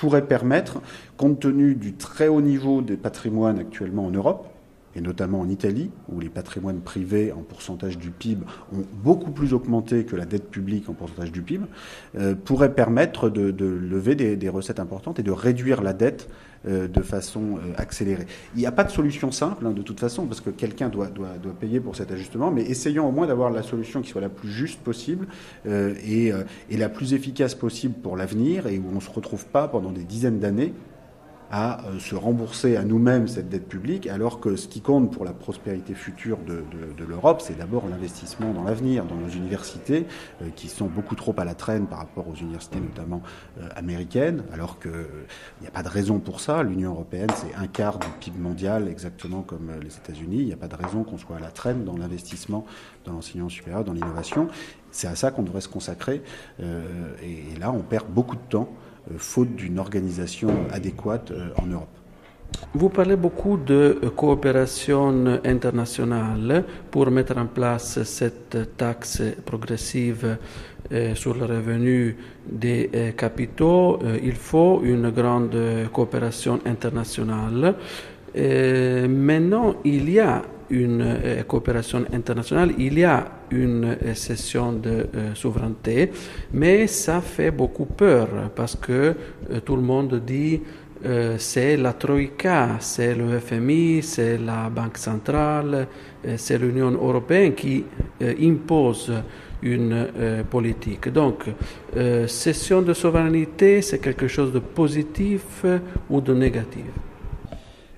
pourrait 0.00 0.26
permettre, 0.26 0.80
compte 1.18 1.40
tenu 1.40 1.74
du 1.74 1.92
très 1.92 2.26
haut 2.26 2.40
niveau 2.40 2.80
des 2.80 2.96
patrimoines 2.96 3.58
actuellement 3.58 4.06
en 4.06 4.10
Europe, 4.10 4.49
et 4.96 5.00
notamment 5.00 5.40
en 5.40 5.48
Italie, 5.48 5.90
où 6.08 6.20
les 6.20 6.28
patrimoines 6.28 6.80
privés 6.80 7.32
en 7.32 7.42
pourcentage 7.42 7.96
du 7.98 8.10
PIB 8.10 8.44
ont 8.72 8.82
beaucoup 9.02 9.30
plus 9.30 9.54
augmenté 9.54 10.04
que 10.04 10.16
la 10.16 10.26
dette 10.26 10.50
publique 10.50 10.88
en 10.88 10.94
pourcentage 10.94 11.30
du 11.30 11.42
PIB, 11.42 11.64
euh, 12.18 12.34
pourrait 12.34 12.74
permettre 12.74 13.30
de, 13.30 13.64
lever 13.64 14.14
des, 14.14 14.48
recettes 14.48 14.80
importantes 14.80 15.18
et 15.20 15.22
de 15.22 15.30
réduire 15.30 15.82
la 15.82 15.92
dette 15.92 16.28
euh, 16.66 16.88
de 16.88 17.02
façon 17.02 17.56
euh, 17.56 17.72
accélérée. 17.76 18.26
Il 18.56 18.60
n'y 18.60 18.66
a 18.66 18.72
pas 18.72 18.82
de 18.82 18.90
solution 18.90 19.30
simple, 19.30 19.64
hein, 19.66 19.70
de 19.70 19.82
toute 19.82 20.00
façon, 20.00 20.26
parce 20.26 20.40
que 20.40 20.50
quelqu'un 20.50 20.88
doit, 20.88 21.08
payer 21.60 21.78
pour 21.78 21.94
cet 21.94 22.10
ajustement, 22.10 22.50
mais 22.50 22.62
essayons 22.62 23.08
au 23.08 23.12
moins 23.12 23.26
d'avoir 23.26 23.50
la 23.50 23.62
solution 23.62 24.02
qui 24.02 24.10
soit 24.10 24.20
la 24.20 24.28
plus 24.28 24.50
juste 24.50 24.80
possible 24.80 25.26
et, 25.66 26.32
et 26.70 26.76
la 26.76 26.88
plus 26.88 27.12
efficace 27.14 27.54
possible 27.54 27.94
pour 27.94 28.16
l'avenir 28.16 28.66
et 28.66 28.78
où 28.78 28.84
on 28.90 28.96
ne 28.96 29.00
se 29.00 29.10
retrouve 29.10 29.46
pas 29.46 29.68
pendant 29.68 29.90
des 29.90 30.04
dizaines 30.04 30.38
d'années 30.38 30.72
à 31.50 31.84
euh, 31.86 31.98
se 31.98 32.14
rembourser 32.14 32.76
à 32.76 32.84
nous-mêmes 32.84 33.26
cette 33.26 33.48
dette 33.48 33.68
publique, 33.68 34.06
alors 34.06 34.38
que 34.40 34.54
ce 34.56 34.68
qui 34.68 34.80
compte 34.80 35.12
pour 35.12 35.24
la 35.24 35.32
prospérité 35.32 35.94
future 35.94 36.38
de, 36.38 36.64
l'Europe, 37.08 37.42
c'est 37.44 37.58
d'abord 37.58 37.88
l'investissement 37.88 38.52
dans 38.52 38.62
l'avenir, 38.62 39.04
dans 39.04 39.16
nos 39.16 39.28
universités, 39.28 40.06
euh, 40.42 40.50
qui 40.54 40.68
sont 40.68 40.86
beaucoup 40.86 41.16
trop 41.16 41.34
à 41.38 41.44
la 41.44 41.54
traîne 41.54 41.86
par 41.86 41.98
rapport 41.98 42.28
aux 42.28 42.34
universités 42.34 42.78
notamment 42.78 43.22
euh, 43.58 43.68
américaines, 43.74 44.44
alors 44.52 44.78
qu'il 44.78 44.92
n'y 45.60 45.66
a 45.66 45.70
pas 45.70 45.82
de 45.82 45.88
raison 45.88 46.20
pour 46.20 46.40
ça. 46.40 46.62
L'Union 46.62 46.92
européenne, 46.92 47.30
c'est 47.34 47.54
un 47.56 47.66
quart 47.66 47.98
du 47.98 48.06
PIB 48.20 48.38
mondial, 48.38 48.86
exactement 48.86 49.42
comme 49.42 49.72
les 49.82 49.96
États-Unis. 49.96 50.38
Il 50.38 50.46
n'y 50.46 50.52
a 50.52 50.56
pas 50.56 50.68
de 50.68 50.76
raison 50.76 51.02
qu'on 51.02 51.18
soit 51.18 51.36
à 51.36 51.40
la 51.40 51.50
traîne 51.50 51.84
dans 51.84 51.96
l'investissement 51.96 52.64
dans 53.04 53.12
l'enseignement 53.12 53.48
supérieur, 53.48 53.82
dans 53.82 53.94
l'innovation. 53.94 54.48
C'est 54.92 55.08
à 55.08 55.16
ça 55.16 55.30
qu'on 55.30 55.42
devrait 55.42 55.60
se 55.62 55.68
consacrer. 55.68 56.22
et 56.60 57.58
là, 57.58 57.72
on 57.72 57.80
perd 57.80 58.08
beaucoup 58.08 58.36
de 58.36 58.42
temps 58.48 58.68
euh, 58.68 58.89
faute 59.16 59.54
d'une 59.56 59.78
organisation 59.78 60.50
adéquate 60.72 61.30
euh, 61.30 61.48
en 61.56 61.66
Europe. 61.66 61.88
Vous 62.74 62.88
parlez 62.88 63.16
beaucoup 63.16 63.56
de 63.56 64.00
coopération 64.16 65.38
internationale 65.44 66.64
pour 66.90 67.10
mettre 67.10 67.38
en 67.38 67.46
place 67.46 68.02
cette 68.02 68.76
taxe 68.76 69.22
progressive 69.46 70.36
euh, 70.92 71.14
sur 71.14 71.34
le 71.34 71.44
revenu 71.46 72.16
des 72.50 73.14
capitaux. 73.16 74.00
il 74.22 74.34
faut 74.34 74.80
une 74.82 75.10
grande 75.10 75.56
coopération 75.92 76.58
internationale. 76.66 77.76
Maintenant, 78.34 79.76
il 79.84 80.10
y 80.10 80.20
a 80.20 80.42
une 80.70 81.02
euh, 81.02 81.42
coopération 81.42 82.04
internationale, 82.12 82.72
il 82.78 82.98
y 82.98 83.04
a 83.04 83.26
une 83.50 83.84
euh, 83.84 84.14
session 84.14 84.72
de 84.72 85.06
euh, 85.14 85.34
souveraineté, 85.34 86.10
mais 86.52 86.86
ça 86.86 87.20
fait 87.20 87.50
beaucoup 87.50 87.86
peur 87.86 88.28
parce 88.54 88.76
que 88.76 89.14
tout 89.64 89.76
le 89.76 89.82
monde 89.82 90.22
dit 90.24 90.60
c'est 91.38 91.78
la 91.78 91.94
Troïka, 91.94 92.76
c'est 92.78 93.14
le 93.14 93.38
FMI, 93.38 94.02
c'est 94.02 94.36
la 94.36 94.68
Banque 94.68 94.98
centrale, 94.98 95.86
c'est 96.36 96.58
l'Union 96.58 96.90
européenne 96.90 97.54
qui 97.54 97.82
impose 98.20 99.10
une 99.62 100.08
politique. 100.50 101.08
Donc, 101.08 101.44
session 102.26 102.82
de 102.82 102.92
souveraineté, 102.92 103.80
c'est 103.80 103.98
quelque 103.98 104.28
chose 104.28 104.52
de 104.52 104.58
positif 104.58 105.64
ou 106.10 106.20
de 106.20 106.34
négatif? 106.34 107.09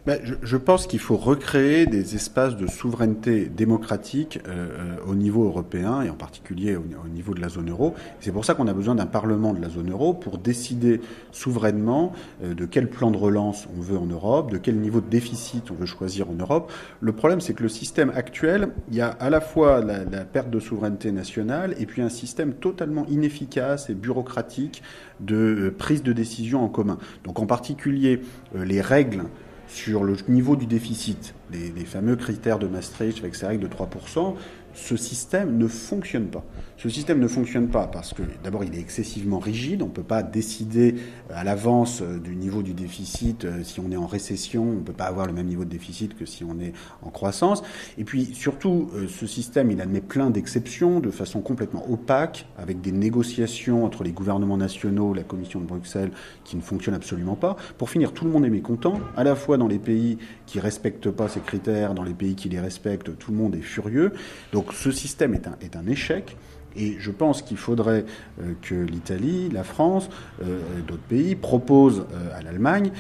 Ben, 0.04 0.18
je, 0.42 0.56
pense 0.56 0.88
qu'il 0.88 0.99
faut 0.99 1.16
recréer 1.16 1.87
des 1.87 2.16
espaces 2.16 2.56
de 2.56 2.66
souveraineté 2.66 3.47
démocratique 3.47 4.40
euh, 4.49 4.68
euh, 4.73 4.97
au 5.06 5.14
niveau 5.14 5.44
européen 5.44 6.02
et 6.02 6.11
en 6.11 6.16
particulier 6.16 6.75
au, 6.75 6.82
niveau 7.09 7.35
de 7.35 7.40
la 7.40 7.49
zone 7.49 7.71
euro. 7.71 7.94
C'est 8.18 8.32
pour 8.32 8.44
ça 8.44 8.54
qu'on 8.54 8.66
a 8.66 8.73
besoin 8.75 8.97
d'un 8.97 9.06
Parlement 9.06 9.52
de 9.52 9.62
la 9.62 9.68
zone 9.68 9.92
euro 9.92 10.12
pour 10.12 10.38
décider 10.38 11.00
souverainement 11.30 12.12
euh, 12.42 12.52
de 12.52 12.66
quel 12.66 12.90
plan 12.90 13.12
de 13.12 13.16
relance 13.16 13.68
on 13.78 13.80
veut 13.80 13.97
en 13.97 14.06
Europe, 14.06 14.50
de 14.50 14.59
quel 14.59 14.76
niveau 14.78 15.00
de 15.00 15.09
déficit 15.09 15.71
on 15.71 15.75
veut 15.75 15.87
choisir 15.87 16.28
en 16.28 16.35
Europe. 16.35 16.73
Le 17.00 17.12
problème, 17.12 17.40
c'est 17.40 17.54
que 17.54 17.62
le 17.62 17.68
système 17.68 18.11
actuel, 18.11 18.71
il 18.90 18.97
y 18.97 19.00
a 19.00 19.09
à 19.09 19.30
la 19.30 19.40
fois 19.40 19.85
la, 19.85 20.02
la 20.02 20.25
perte 20.25 20.50
de 20.50 20.59
souveraineté 20.59 21.12
nationale 21.12 21.76
et 21.78 21.87
puis 21.87 22.02
un 22.02 22.09
système 22.09 22.54
totalement 22.54 23.06
inefficace 23.06 23.88
et 23.88 23.94
bureaucratique 23.94 24.82
de 25.21 25.73
prise 25.78 26.02
de 26.02 26.12
décision 26.12 26.64
en 26.64 26.68
commun. 26.68 26.99
Donc 27.23 27.38
en 27.38 27.47
particulier 27.47 28.21
les 28.52 28.80
règles 28.80 29.26
sur 29.73 30.05
le 30.05 30.17
niveau 30.29 30.57
du 30.57 30.67
déficit, 30.67 31.35
les, 31.52 31.85
fameux 31.85 32.16
critères 32.16 32.59
de 32.59 32.66
Maastricht 32.66 33.18
avec 33.18 33.35
ses 33.35 33.47
règles 33.47 33.68
de 33.68 33.75
3%, 33.75 34.35
ce 34.75 34.97
système 34.97 35.59
ne 35.59 35.66
fonctionne 35.66 36.26
pas. 36.26 36.44
Ce 36.78 36.88
système 36.88 37.21
ne 37.21 37.28
fonctionne 37.28 37.68
pas 37.68 37.87
parce 37.87 38.12
que 38.12 38.23
d'abord 38.42 38.64
il 38.64 38.75
est 38.75 38.80
excessivement 38.80 39.38
rigide, 39.38 39.82
on 39.82 39.87
ne 39.87 39.92
peut 39.92 40.02
pas 40.02 40.23
décider 40.23 40.97
à 41.30 41.44
l'avance 41.44 42.00
euh, 42.02 42.18
du 42.18 42.35
niveau 42.35 42.62
du 42.62 42.75
déficit 42.75 43.44
euh, 43.44 43.62
si 43.62 43.78
on 43.78 43.92
est 43.92 43.97
en 43.97 44.06
récession, 44.06 44.64
on 44.64 44.76
ne 44.76 44.80
peut 44.80 44.92
pas 44.92 45.04
avoir 45.04 45.26
le 45.26 45.32
même 45.32 45.47
niveau 45.47 45.64
de 45.64 45.71
déficit 45.71 46.16
que 46.18 46.26
si 46.26 46.42
on 46.42 46.59
est 46.59 46.73
en 47.02 47.11
croissance. 47.11 47.62
Et 47.99 48.04
puis 48.04 48.35
surtout, 48.35 48.90
euh, 48.94 49.06
ce 49.06 49.26
système 49.26 49.71
il 49.71 49.80
admet 49.80 50.00
plein 50.00 50.30
d'exceptions 50.30 50.99
de 50.99 51.11
façon 51.11 51.40
complètement 51.40 51.88
opaque, 51.88 52.47
avec 52.59 52.80
des 52.80 52.92
négociations 52.92 53.85
entre 53.85 54.02
les 54.02 54.12
gouvernements 54.12 54.56
nationaux, 54.56 55.14
la 55.14 55.23
Commission 55.23 55.61
de 55.61 55.66
Bruxelles, 55.66 56.11
qui 56.44 56.56
ne 56.56 56.62
fonctionnent 56.62 56.94
absolument 56.94 57.37
pas. 57.37 57.56
Pour 57.78 57.90
finir, 57.90 58.12
tout 58.12 58.25
le 58.25 58.30
monde 58.30 58.44
est 58.44 58.50
mécontent, 58.50 58.99
à 59.16 59.23
la 59.23 59.37
fois 59.37 59.56
dans 59.56 59.68
les 59.68 59.78
pays 59.78 60.18
qui 60.47 60.59
respectent 60.59 61.11
pas 61.11 61.28
ces 61.28 61.40
critères, 61.42 61.94
dans 61.94 62.02
les 62.02 62.14
pays 62.14 62.34
qui 62.34 62.49
les 62.49 62.61
respectent, 62.61 63.16
tout 63.18 63.30
le 63.30 63.37
monde 63.37 63.54
est 63.54 63.62
furieux. 63.62 64.12
Donc 64.52 64.72
ce 64.72 64.90
système 64.90 65.34
est 65.34 65.76
un, 65.76 65.87
échec. 65.87 66.37
Et 66.75 66.96
je 66.99 67.11
pense 67.11 67.42
qu'il 67.42 67.58
faudrait 67.58 68.06
euh, 68.40 68.54
que 68.62 68.75
l'Italie, 68.75 69.50
la 69.50 69.62
France, 69.62 70.08
euh, 70.42 70.58
d'autres 70.87 71.02
pays 71.02 71.34
proposent 71.34 72.06
euh, 72.12 72.38
à 72.38 72.40
l'Allemagne 72.42 72.92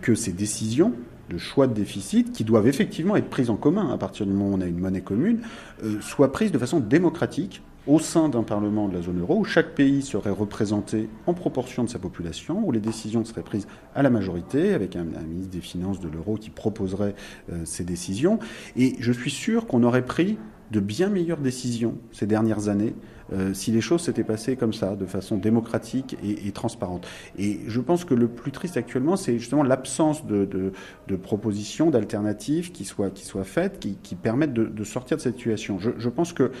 que 0.00 0.14
ces 0.14 0.32
décisions 0.32 0.92
de 1.28 1.38
choix 1.38 1.66
de 1.66 1.74
déficit, 1.74 2.30
qui 2.30 2.44
doivent 2.44 2.68
effectivement 2.68 3.16
être 3.16 3.28
prises 3.28 3.50
en 3.50 3.56
commun 3.56 3.92
à 3.92 3.98
partir 3.98 4.26
du 4.26 4.32
moment 4.32 4.50
où 4.50 4.58
on 4.58 4.60
a 4.60 4.66
une 4.66 4.78
monnaie 4.78 5.00
commune, 5.00 5.40
soient 6.00 6.30
prises 6.30 6.52
de 6.52 6.58
façon 6.58 6.78
démocratique 6.78 7.62
au 7.86 7.98
sein 7.98 8.28
d'un 8.28 8.42
Parlement 8.42 8.88
de 8.88 8.94
la 8.94 9.02
zone 9.02 9.20
euro, 9.20 9.38
où 9.38 9.44
chaque 9.44 9.74
pays 9.74 10.02
serait 10.02 10.30
représenté 10.30 11.08
en 11.26 11.34
proportion 11.34 11.84
de 11.84 11.88
sa 11.88 11.98
population, 11.98 12.66
où 12.66 12.72
les 12.72 12.80
décisions 12.80 13.24
seraient 13.24 13.42
prises 13.42 13.66
à 13.94 14.02
la 14.02 14.10
majorité, 14.10 14.74
avec 14.74 14.96
un, 14.96 15.04
ministre 15.04 15.52
des 15.52 15.60
Finances 15.60 16.00
de 16.00 16.08
l'euro 16.08 16.36
qui 16.36 16.50
proposerait 16.50 17.14
ces 17.64 17.84
décisions. 17.84 18.38
Et 18.76 18.96
je 18.98 19.12
suis 19.12 19.30
sûr 19.30 19.66
qu'on 19.66 19.82
aurait 19.82 20.04
pris 20.04 20.38
de 20.70 20.80
bien 20.80 21.08
meilleures 21.08 21.38
décisions 21.38 21.96
ces 22.12 22.26
dernières 22.26 22.68
années 22.68 22.94
euh, 23.32 23.54
si 23.54 23.72
les 23.72 23.80
choses 23.80 24.02
s'étaient 24.02 24.24
passées 24.24 24.56
comme 24.56 24.72
ça, 24.72 24.94
de 24.94 25.04
façon 25.04 25.36
démocratique 25.36 26.16
et, 26.22 26.52
transparente. 26.52 27.06
Et 27.38 27.60
je 27.66 27.80
pense 27.80 28.04
que 28.04 28.14
le 28.14 28.28
plus 28.28 28.52
triste 28.52 28.76
actuellement, 28.76 29.16
c'est 29.16 29.38
justement 29.38 29.64
l'absence 29.64 30.26
de, 30.26 30.72
propositions, 31.22 31.90
d'alternatives 31.90 32.70
qui 32.70 32.84
soient, 32.84 33.10
qui 33.10 33.24
soient 33.24 33.44
faites, 33.44 33.80
qui, 33.80 34.14
permettent 34.14 34.52
de, 34.52 34.84
sortir 34.84 35.16
de 35.16 35.22
cette 35.22 35.36
situation. 35.36 35.78
Je, 35.78 36.08
pense 36.08 36.32
que 36.32 36.52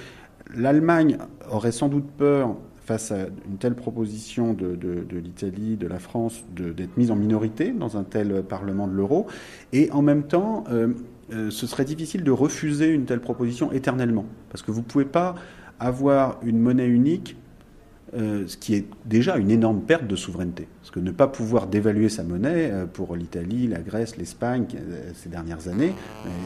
l'Allemagne 0.54 1.18
aurait 1.50 1.72
sans 1.72 1.88
doute 1.88 2.06
peur 2.16 2.56
face 2.86 3.10
à 3.10 3.26
une 3.48 3.58
telle 3.58 3.74
proposition 3.74 4.54
de, 4.54 4.78
l'Italie, 5.10 5.76
de 5.76 5.88
la 5.88 5.98
France, 5.98 6.44
d'être 6.54 6.96
mise 6.96 7.10
en 7.10 7.16
minorité 7.16 7.72
dans 7.72 7.96
un 7.96 8.04
tel 8.04 8.44
Parlement 8.44 8.86
de 8.86 8.92
l'euro. 8.92 9.26
Et 9.72 9.90
en 9.90 10.02
même 10.02 10.22
temps, 10.22 10.62
euh, 10.70 10.94
euh, 11.32 11.50
ce 11.50 11.66
serait 11.66 11.84
difficile 11.84 12.22
de 12.22 12.30
refuser 12.30 12.88
une 12.88 13.04
telle 13.04 13.20
proposition 13.20 13.72
éternellement. 13.72 14.24
Parce 14.50 14.62
que 14.62 14.70
vous 14.70 14.80
ne 14.80 14.84
pouvez 14.84 15.04
pas 15.04 15.34
avoir 15.80 16.38
une 16.44 16.60
monnaie 16.60 16.86
unique, 16.86 17.36
euh, 18.16 18.44
ce 18.46 18.56
qui 18.56 18.74
est 18.74 18.86
déjà 19.04 19.36
une 19.36 19.50
énorme 19.50 19.82
perte 19.82 20.06
de 20.06 20.16
souveraineté. 20.16 20.68
Parce 20.80 20.90
que 20.90 21.00
ne 21.00 21.10
pas 21.10 21.26
pouvoir 21.26 21.66
dévaluer 21.66 22.08
sa 22.08 22.22
monnaie 22.22 22.70
euh, 22.70 22.86
pour 22.86 23.14
l'Italie, 23.14 23.66
la 23.66 23.80
Grèce, 23.80 24.16
l'Espagne 24.16 24.64
euh, 24.74 25.10
ces 25.14 25.28
dernières 25.28 25.68
années, 25.68 25.92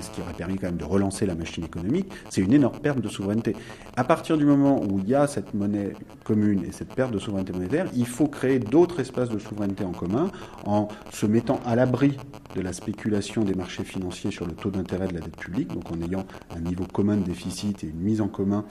ce 0.03 0.11
qui 0.11 0.21
aurait 0.21 0.33
permis 0.33 0.57
quand 0.57 0.67
même 0.67 0.79
de 0.79 0.85
relancer 0.85 1.27
la 1.27 1.37
machine 1.37 1.65
économique, 1.65 2.11
c'est 2.29 2.41
une 2.41 2.53
énorme 2.53 2.79
perte 2.81 3.01
de 3.01 3.09
souveraineté. 3.09 3.55
À 3.97 4.03
partir 4.03 4.37
du 4.37 4.45
moment 4.45 4.83
où 4.83 4.99
il 4.99 5.09
y 5.09 5.15
a 5.15 5.29
cette 5.29 5.55
monnaie 5.55 5.93
commune 6.25 6.65
et 6.65 6.73
cette 6.73 6.93
perte 6.93 7.13
de 7.13 7.21
souveraineté 7.21 7.53
monétaire, 7.53 7.87
il 7.95 8.07
faut 8.07 8.27
créer 8.27 8.59
d'autres 8.59 8.99
espaces 8.99 9.29
de 9.29 9.39
souveraineté 9.39 9.85
en 9.85 9.93
commun 9.93 10.33
en 10.65 10.89
se 11.13 11.27
mettant 11.27 11.61
à 11.65 11.77
l'abri 11.77 12.17
de 12.57 12.63
la 12.63 12.73
spéculation 12.73 13.45
des 13.45 13.55
marchés 13.55 13.85
financiers 13.85 14.33
sur 14.33 14.47
le 14.47 14.55
taux 14.55 14.71
d'intérêt 14.71 15.07
de 15.07 15.15
la 15.15 15.21
dette 15.21 15.37
publique, 15.37 15.69
donc 15.73 15.93
en 15.93 16.01
ayant 16.01 16.27
un 16.57 16.61
niveau 16.61 16.85
commun 16.85 17.17
de 17.17 17.23
déficit 17.23 17.85
et 17.85 17.89
une 17.89 18.01
mise 18.01 18.21
en 18.21 18.29
commun 18.29 18.65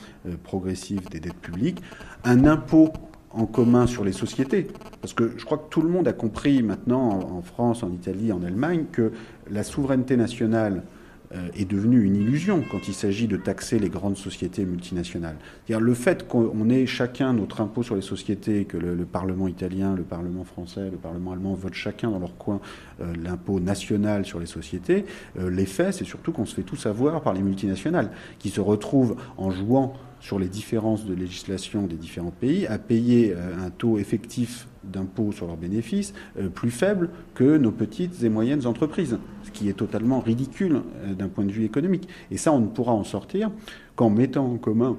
progressive 0.44 1.08
des 1.10 1.22
dettes 1.22 1.40
publiques, 1.40 1.82
un 2.24 2.46
impôt 2.46 2.92
en 3.32 3.46
commun 3.46 3.88
sur 3.88 4.04
les 4.04 4.12
sociétés. 4.12 4.68
Parce 5.02 5.14
que 5.14 5.34
je 5.38 5.46
crois 5.46 5.58
que 5.58 5.70
tout 5.70 5.82
le 5.82 5.90
monde 5.90 6.08
a 6.08 6.14
compris 6.14 6.64
maintenant, 6.64 7.10
en 7.10 7.42
France, 7.42 7.84
en 7.84 7.92
Italie, 7.92 8.32
en 8.32 8.44
Allemagne, 8.44 8.86
que 8.92 9.12
la 9.50 9.64
souveraineté 9.64 10.18
nationale 10.18 10.84
euh, 11.36 11.48
est 11.56 11.66
devenue 11.66 12.04
une 12.04 12.16
illusion 12.16 12.64
quand 12.72 12.88
il 12.88 12.96
s'agit 12.96 13.28
de 13.28 13.38
taxer 13.38 13.78
les 13.78 13.90
grandes 13.90 14.18
sociétés 14.18 14.66
multinationales. 14.66 15.36
C'est-à-dire 15.68 15.86
le 15.86 15.94
fait 15.94 16.28
qu'on 16.28 16.70
ait 16.72 16.88
chacun 16.88 17.34
notre 17.34 17.62
impôt 17.62 17.84
sur 17.84 17.96
les 17.96 18.02
sociétés, 18.02 18.66
que 18.66 18.78
le, 18.78 19.06
Parlement 19.06 19.48
italien, 19.48 19.94
le 19.96 20.02
Parlement 20.02 20.44
français, 20.44 20.90
le 20.90 20.98
Parlement 20.98 21.34
allemand 21.34 21.54
votent 21.54 21.76
chacun 21.76 22.10
dans 22.10 22.18
leur 22.18 22.36
coin 22.38 22.60
euh, 23.00 23.14
l'impôt 23.24 23.60
national 23.60 24.26
sur 24.26 24.40
les 24.40 24.48
sociétés, 24.48 25.06
euh, 25.38 25.52
l'effet, 25.52 25.92
c'est 25.92 26.04
surtout 26.04 26.32
qu'on 26.32 26.48
se 26.48 26.56
fait 26.56 26.64
tout 26.64 26.76
savoir 26.76 27.22
par 27.22 27.34
les 27.34 27.42
multinationales, 27.42 28.10
qui 28.40 28.50
se 28.50 28.60
retrouvent 28.60 29.16
en 29.38 29.52
jouant 29.52 29.94
sur 30.20 30.40
les 30.40 30.48
différences 30.48 31.06
de 31.06 31.14
législation 31.14 31.88
des 31.88 31.96
différents 31.96 32.32
pays 32.32 32.68
à 32.68 32.78
payer 32.78 33.34
euh, 33.36 33.66
un 33.66 33.70
taux 33.70 33.98
effectif 33.98 34.68
d'impôt 34.84 35.32
sur 35.32 35.48
leurs 35.48 35.58
bénéfices 35.58 36.14
euh, 36.40 36.50
plus 36.50 36.72
faible 36.72 37.10
que 37.36 37.58
nos 37.58 37.72
petites 37.72 38.24
et 38.24 38.30
moyennes 38.30 38.66
entreprises, 38.66 39.18
ce 39.44 39.52
qui 39.52 39.70
est 39.70 39.74
totalement 39.74 40.20
ridicule 40.20 40.82
euh, 41.04 41.14
d'un 41.14 41.28
point 41.28 41.46
de 41.46 41.52
vue 41.52 41.66
économique. 41.66 42.08
Et 42.32 42.38
ça, 42.38 42.52
on 42.52 42.60
ne 42.60 42.68
pourra 42.68 42.94
en 42.94 43.04
sortir 43.04 43.52
qu'en 43.96 44.10
mettant 44.10 44.54
en 44.54 44.58
commun 44.58 44.98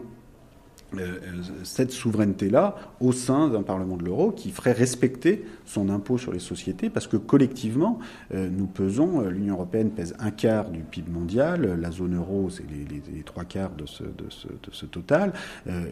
cette 1.62 1.92
souveraineté-là 1.92 2.76
au 3.00 3.12
sein 3.12 3.48
d'un 3.48 3.62
Parlement 3.62 3.96
de 3.96 4.04
l'euro 4.04 4.32
qui 4.32 4.50
ferait 4.50 4.72
respecter 4.72 5.44
son 5.64 5.88
impôt 5.88 6.18
sur 6.18 6.32
les 6.32 6.38
sociétés 6.38 6.90
parce 6.90 7.06
que 7.06 7.16
collectivement, 7.16 7.98
euh, 8.34 8.48
nous 8.50 8.66
pesons, 8.66 9.22
euh, 9.22 9.30
l'Union 9.30 9.54
européenne 9.54 9.90
pèse 9.90 10.14
un 10.18 10.30
quart 10.30 10.70
du 10.70 10.80
PIB 10.80 11.10
mondial, 11.10 11.78
la 11.80 11.90
zone 11.90 12.16
euro, 12.16 12.50
c'est 12.50 12.64
les, 12.68 13.22
trois 13.22 13.44
quarts 13.44 13.70
de 13.70 13.84
ce, 13.86 14.86
total, 14.86 15.32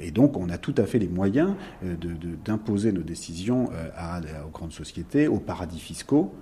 et 0.01 0.11
donc 0.11 0.37
on 0.37 0.49
a 0.49 0.59
tout 0.59 0.75
à 0.77 0.85
fait 0.85 0.99
les 0.99 1.09
moyens 1.09 1.55
d'imposer 2.45 2.93
nos 2.93 3.03
décisions 3.03 3.67
aux 3.67 4.51
grandes 4.51 4.73
sociétés, 4.73 5.29
aux 5.29 5.39
paradis 5.39 5.79
fiscaux, 5.79 6.33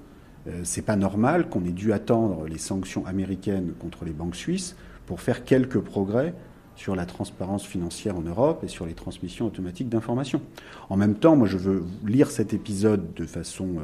c'est 0.62 0.82
pas 0.82 0.96
normal 0.96 1.48
qu'on 1.48 1.64
ait 1.64 1.72
dû 1.72 1.92
attendre 1.92 2.46
les 2.46 2.58
sanctions 2.58 3.04
américaines 3.06 3.72
contre 3.78 4.04
les 4.04 4.12
banques 4.12 4.36
suisses 4.36 4.76
pour 5.06 5.20
faire 5.20 5.44
quelques 5.44 5.80
progrès 5.80 6.34
sur 6.76 6.95
la 6.95 7.06
transparence 7.06 7.64
financière 7.64 8.16
en 8.16 8.23
Europe 8.23 8.62
et 8.64 8.68
sur 8.68 8.87
les 8.87 8.95
transmissions 8.95 9.47
automatiques 9.47 9.88
d'informations. 9.88 10.40
En 10.90 10.97
même 10.97 11.14
temps, 11.14 11.37
moi 11.37 11.49
je 11.49 11.56
veux 11.56 11.85
lire 12.06 12.30
cet 12.30 12.54
épisode 12.54 13.14
de 13.14 13.26
façon 13.26 13.76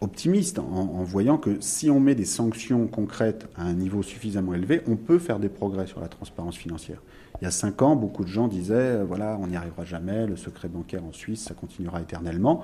optimiste 0.00 0.58
en, 0.58 1.02
voyant 1.04 1.38
que 1.38 1.56
si 1.60 1.90
on 1.90 2.00
met 2.00 2.14
des 2.14 2.24
sanctions 2.24 2.86
concrètes 2.86 3.48
à 3.56 3.62
un 3.62 3.72
niveau 3.72 4.02
suffisamment 4.02 4.54
élevé, 4.54 4.82
on 4.86 4.96
peut 4.96 5.18
faire 5.18 5.38
des 5.38 5.48
progrès 5.48 5.86
sur 5.86 6.00
la 6.00 6.08
transparence 6.08 6.56
financière. 6.56 7.00
Il 7.40 7.44
y 7.44 7.46
a 7.46 7.50
cinq 7.50 7.82
ans, 7.82 7.96
beaucoup 7.96 8.24
de 8.24 8.28
gens 8.28 8.48
disaient 8.48 8.74
euh, 8.74 9.04
voilà, 9.06 9.38
on 9.40 9.46
n'y 9.46 9.56
arrivera 9.56 9.84
jamais, 9.84 10.26
le 10.26 10.36
secret 10.36 10.68
bancaire 10.68 11.04
en 11.04 11.12
Suisse, 11.12 11.44
ça 11.44 11.54
continuera 11.54 12.00
éternellement. 12.00 12.62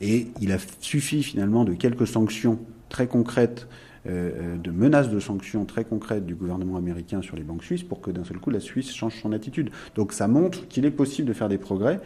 Et 0.00 0.28
il 0.40 0.50
a 0.52 0.58
suffi 0.80 1.22
finalement 1.22 1.64
de 1.64 1.74
quelques 1.74 2.06
sanctions 2.06 2.58
très 2.88 3.06
concrètes, 3.06 3.66
euh, 4.06 4.30
euh, 4.40 4.56
de 4.56 4.70
menaces 4.70 5.10
de 5.10 5.20
sanctions 5.20 5.64
très 5.64 5.84
concrètes 5.84 6.24
du 6.24 6.34
gouvernement 6.34 6.76
américain 6.76 7.20
sur 7.20 7.36
les 7.36 7.42
banques 7.42 7.64
suisses 7.64 7.82
pour 7.82 8.00
que 8.00 8.10
d'un 8.10 8.24
seul 8.24 8.38
coup 8.38 8.50
la 8.50 8.60
Suisse 8.60 8.94
change 8.94 9.20
son 9.20 9.32
attitude. 9.32 9.70
Donc 9.96 10.12
ça 10.12 10.28
montre 10.28 10.66
qu'il 10.68 10.86
est 10.86 10.90
possible 10.90 11.28
de 11.28 11.32
faire 11.32 11.48
des 11.48 11.58
progrès 11.58 12.00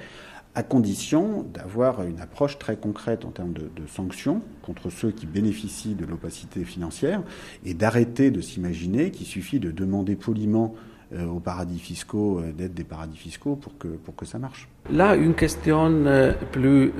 à 0.54 0.62
condition 0.62 1.46
d'avoir 1.54 2.02
une 2.02 2.20
approche 2.20 2.58
très 2.58 2.76
concrète 2.76 3.24
en 3.24 3.30
termes 3.30 3.52
de, 3.52 3.70
sanctions 3.86 4.42
contre 4.62 4.90
ceux 4.90 5.10
qui 5.10 5.26
bénéficient 5.26 5.94
de 5.94 6.04
l'opacité 6.04 6.64
financière 6.64 7.22
et 7.64 7.72
d'arrêter 7.72 8.30
de 8.30 8.40
s'imaginer 8.40 9.10
qu'il 9.10 9.26
suffit 9.26 9.60
de 9.60 9.70
demander 9.70 10.16
poliment 10.16 10.74
euh, 11.14 11.26
aux 11.26 11.40
paradis 11.40 11.78
fiscaux 11.78 12.42
d'être 12.56 12.74
des 12.74 12.84
paradis 12.84 13.16
fiscaux 13.16 13.56
pour 13.56 13.78
que, 13.78 13.88
pour 13.88 14.16
que 14.16 14.26
ça 14.26 14.38
marche. 14.38 14.68
Là, 14.90 15.14
une 15.14 15.34
question 15.34 16.04
plus 16.50 16.92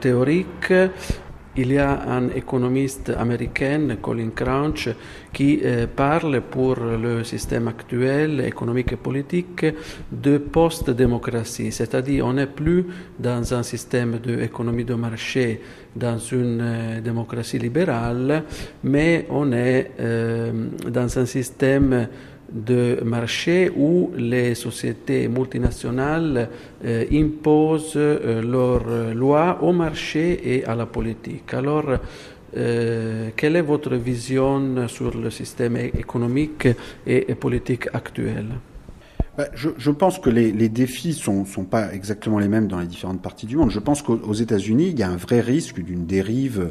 théorique. 0.00 0.72
Il 1.56 1.70
y 1.70 1.78
a 1.78 2.02
un 2.08 2.30
économiste 2.30 3.10
américain, 3.10 3.96
Colin 4.02 4.30
Crouch, 4.34 4.88
qui 5.32 5.60
euh, 5.62 5.86
parle 5.86 6.40
pour 6.40 6.74
le 6.74 7.22
système 7.22 7.68
actuel 7.68 8.40
économique 8.40 8.92
et 8.92 8.96
politique 8.96 9.64
de 10.10 10.38
post-démocratie, 10.38 11.70
c'est-à-dire 11.70 12.26
on 12.26 12.32
n'est 12.32 12.48
plus 12.48 12.86
dans 13.20 13.54
un 13.54 13.62
système 13.62 14.18
d'économie 14.18 14.84
de 14.84 14.94
marché, 14.94 15.60
dans 15.94 16.18
une 16.18 16.60
euh, 16.60 17.00
démocratie 17.00 17.60
libérale, 17.60 18.42
mais 18.82 19.26
on 19.30 19.52
est 19.52 19.92
euh, 20.00 20.52
dans 20.90 21.18
un 21.20 21.26
système 21.26 22.08
de 22.54 23.00
marché 23.04 23.70
où 23.76 24.12
les 24.16 24.54
sociétés 24.54 25.26
multinationales 25.26 26.48
euh, 26.84 27.04
imposent 27.12 27.94
euh, 27.96 28.40
leurs 28.42 29.14
lois 29.14 29.58
au 29.62 29.72
marché 29.72 30.56
et 30.56 30.64
à 30.64 30.76
la 30.76 30.86
politique. 30.86 31.52
Alors, 31.52 31.86
euh, 32.56 33.30
quelle 33.36 33.56
est 33.56 33.62
votre 33.62 33.96
vision 33.96 34.86
sur 34.86 35.18
le 35.18 35.30
système 35.30 35.76
économique 35.76 36.68
et, 37.06 37.34
politique 37.34 37.88
actuel? 37.92 38.46
Bah, 39.36 39.48
je, 39.54 39.90
pense 39.90 40.20
que 40.20 40.30
les, 40.30 40.68
défis 40.68 41.14
sont, 41.14 41.44
sont 41.44 41.64
pas 41.64 41.92
exactement 41.92 42.38
les 42.38 42.46
mêmes 42.46 42.68
dans 42.68 42.78
les 42.78 42.86
différentes 42.86 43.20
parties 43.20 43.46
du 43.46 43.56
monde. 43.56 43.70
Je 43.70 43.80
pense 43.80 44.00
qu'aux 44.00 44.32
États-Unis, 44.32 44.90
il 44.90 44.98
y 44.98 45.02
a 45.02 45.10
un 45.10 45.16
vrai 45.16 45.40
risque 45.40 45.80
d'une 45.80 46.06
dérive 46.06 46.70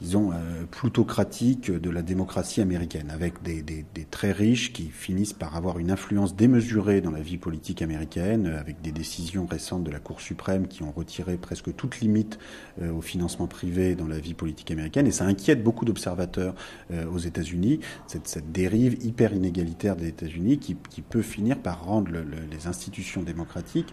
disons, 0.00 0.32
euh, 0.32 0.64
plutocratique 0.70 1.70
de 1.70 1.90
la 1.90 2.02
démocratie 2.02 2.60
américaine, 2.60 3.10
avec 3.10 3.42
des, 3.42 3.62
des, 3.62 3.84
des, 3.94 4.04
très 4.04 4.32
riches 4.32 4.72
qui 4.72 4.88
finissent 4.88 5.32
par 5.32 5.56
avoir 5.56 5.78
une 5.78 5.90
influence 5.90 6.34
démesurée 6.34 7.00
dans 7.00 7.10
la 7.10 7.20
vie 7.20 7.38
politique 7.38 7.80
américaine, 7.80 8.46
avec 8.46 8.80
des 8.82 8.92
décisions 8.92 9.46
récentes 9.46 9.84
de 9.84 9.90
la 9.90 10.00
Cour 10.00 10.20
suprême 10.20 10.66
qui 10.66 10.82
ont 10.82 10.90
retiré 10.90 11.36
presque 11.36 11.74
toute 11.76 12.00
limite 12.00 12.38
euh, 12.82 12.92
au 12.92 13.00
financement 13.00 13.46
privé 13.46 13.94
dans 13.94 14.08
la 14.08 14.18
vie 14.18 14.34
politique 14.34 14.70
américaine. 14.70 15.06
Et 15.06 15.12
ça 15.12 15.24
inquiète 15.24 15.62
beaucoup 15.62 15.84
d'observateurs 15.84 16.54
euh, 16.90 17.06
aux 17.06 17.18
États-Unis, 17.18 17.80
cette, 18.06 18.26
cette, 18.26 18.52
dérive 18.52 19.04
hyper 19.04 19.32
inégalitaire 19.32 19.96
des 19.96 20.08
États-Unis 20.08 20.58
qui, 20.58 20.76
qui, 20.90 21.02
peut 21.02 21.22
finir 21.22 21.58
par 21.58 21.84
rendre 21.84 22.10
le, 22.10 22.24
les 22.50 22.66
institutions 22.66 23.22
démocratiques 23.22 23.92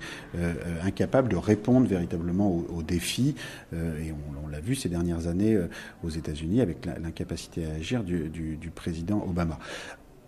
incapables 0.84 1.30
de 1.30 1.36
répondre 1.36 1.88
véritablement 1.88 2.50
aux, 2.50 2.68
aux 2.74 2.84
défis. 2.84 3.36
et 3.74 4.12
on, 4.12 4.46
on 4.46 4.48
l'a 4.48 4.60
vu 4.60 4.76
ces 4.76 4.90
dernières 4.90 5.28
années 5.28 5.58
aux 6.04 6.10
États-Unis 6.10 6.62
avec 6.62 6.86
l'incapacité 6.86 7.66
à 7.66 7.74
agir 7.76 8.04
du, 8.04 8.72
président 8.74 9.24
Obama. 9.28 9.60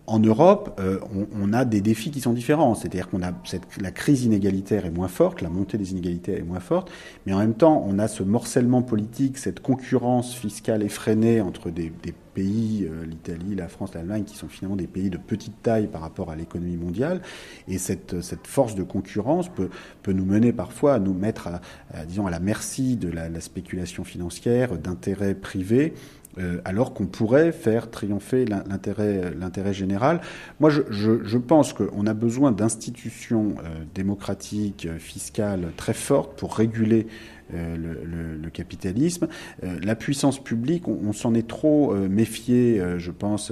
En 0.05 0.19
Europe, 0.19 0.77
euh, 0.81 0.99
on, 1.33 1.53
a 1.53 1.63
des 1.63 1.79
défis 1.79 2.11
qui 2.11 2.19
sont 2.19 2.33
différents. 2.33 2.75
C'est-à-dire 2.75 3.09
qu'on 3.09 3.23
a 3.23 3.31
la 3.79 3.91
crise 3.91 4.25
inégalitaire 4.25 4.85
est 4.85 4.91
moins 4.91 5.07
forte, 5.07 5.41
la 5.41 5.49
montée 5.49 5.77
des 5.77 5.91
inégalités 5.91 6.37
est 6.37 6.43
moins 6.43 6.59
forte, 6.59 6.91
mais 7.25 7.31
en 7.31 7.39
même 7.39 7.53
temps, 7.53 7.81
on 7.87 7.97
a 7.99 8.09
ce 8.09 8.21
morcellement 8.21 8.81
politique, 8.81 9.37
cette 9.37 9.61
concurrence 9.61 10.35
fiscale 10.35 10.83
effrénée 10.83 11.39
entre 11.39 11.69
des, 11.69 11.93
pays, 12.33 12.85
euh, 12.89 13.05
l'Italie, 13.05 13.55
la 13.55 13.69
France, 13.69 13.93
l'Allemagne, 13.93 14.23
qui 14.23 14.35
sont 14.35 14.49
finalement 14.49 14.75
des 14.75 14.87
pays 14.87 15.11
de 15.11 15.17
petite 15.17 15.61
taille 15.61 15.87
par 15.87 16.01
rapport 16.01 16.31
à 16.31 16.35
l'économie 16.35 16.77
mondiale. 16.77 17.21
Et 17.67 17.77
cette, 17.77 18.15
force 18.45 18.75
de 18.75 18.83
concurrence 18.83 19.49
peut, 19.49 19.69
nous 20.11 20.25
mener 20.25 20.51
parfois 20.51 20.95
à 20.95 20.99
nous 20.99 21.13
mettre, 21.13 21.47
à, 21.93 22.05
disons, 22.05 22.25
à 22.25 22.31
la 22.31 22.39
merci 22.39 22.97
de 22.97 23.09
la 23.09 23.39
spéculation 23.39 24.03
financière, 24.03 24.77
d'intérêts 24.77 25.35
privés 25.35 25.93
euh, 26.39 26.59
alors 26.65 26.93
qu'on 26.93 27.05
pourrait 27.05 27.51
faire 27.51 27.91
triompher 27.91 28.45
l'intérêt 28.45 29.73
général. 29.73 30.21
Moi, 30.59 30.69
je, 30.69 31.37
pense 31.37 31.73
qu'on 31.73 32.07
a 32.07 32.13
besoin 32.13 32.51
d'institutions 32.51 33.55
euh, 33.59 33.83
démocratiques, 33.93 34.87
euh, 34.87 34.97
fiscales 34.97 35.71
très 35.77 35.93
fortes 35.93 36.37
pour 36.39 36.55
réguler 36.55 37.07
le, 37.51 38.49
capitalisme. 38.49 39.27
la 39.61 39.95
puissance 39.95 40.43
publique, 40.43 40.87
on 40.87 41.13
s'en 41.13 41.35
est 41.35 41.47
trop 41.47 41.93
méfié, 41.93 42.81
je 42.97 43.11
pense, 43.11 43.51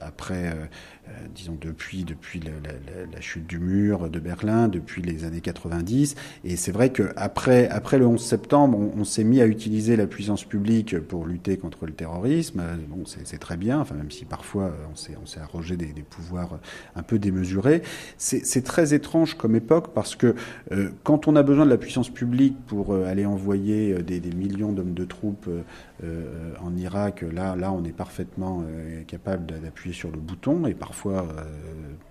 après 0.00 0.52
euh, 1.01 1.01
disons 1.34 1.56
depuis 1.60 2.04
depuis 2.04 2.40
la, 2.40 3.20
chute 3.20 3.46
du 3.46 3.58
mur 3.58 4.10
de 4.10 4.18
Berlin, 4.18 4.68
depuis 4.68 5.02
les 5.02 5.24
années 5.24 5.40
90. 5.40 6.16
Et 6.44 6.56
c'est 6.56 6.72
vrai 6.72 6.90
qu'après 6.90 7.68
après 7.68 7.98
le 7.98 8.06
11 8.06 8.22
septembre, 8.22 8.78
on, 8.96 9.04
s'est 9.04 9.24
mis 9.24 9.40
à 9.40 9.46
utiliser 9.46 9.96
la 9.96 10.06
puissance 10.06 10.44
publique 10.44 10.98
pour 10.98 11.26
lutter 11.26 11.56
contre 11.56 11.86
le 11.86 11.92
terrorisme. 11.92 12.60
Euh, 12.60 12.76
bon, 12.88 13.04
c'est 13.04 13.38
très 13.38 13.56
bien, 13.56 13.80
enfin 13.80 13.94
même 13.94 14.10
si 14.10 14.24
parfois 14.24 14.64
euh, 14.64 15.16
on 15.22 15.26
s'est 15.26 15.40
arrogé 15.40 15.76
des, 15.76 15.92
pouvoirs 16.02 16.58
un 16.96 17.02
peu 17.02 17.18
démesurés. 17.18 17.82
C'est 18.16 18.64
très 18.64 18.92
étrange 18.94 19.34
comme 19.34 19.54
époque 19.54 19.92
parce 19.94 20.16
que 20.16 20.34
quand 21.04 21.28
on 21.28 21.36
a 21.36 21.42
besoin 21.42 21.64
de 21.64 21.70
la 21.70 21.76
puissance 21.76 22.10
publique 22.10 22.56
pour 22.66 22.94
aller 22.94 23.24
envoyer 23.24 24.02
des, 24.02 24.20
des 24.20 24.34
millions 24.34 24.72
d'hommes 24.72 24.94
de 24.94 25.04
troupes 25.04 25.48
en 26.02 26.76
Irak, 26.76 27.24
là 27.32 27.56
là 27.56 27.72
on 27.72 27.84
est 27.84 27.96
parfaitement 27.96 28.64
capable 29.06 29.46
d'appuyer 29.46 29.94
sur 29.94 30.10
le 30.10 30.18
bouton 30.18 30.66
et 30.66 30.74
parfois 30.92 31.26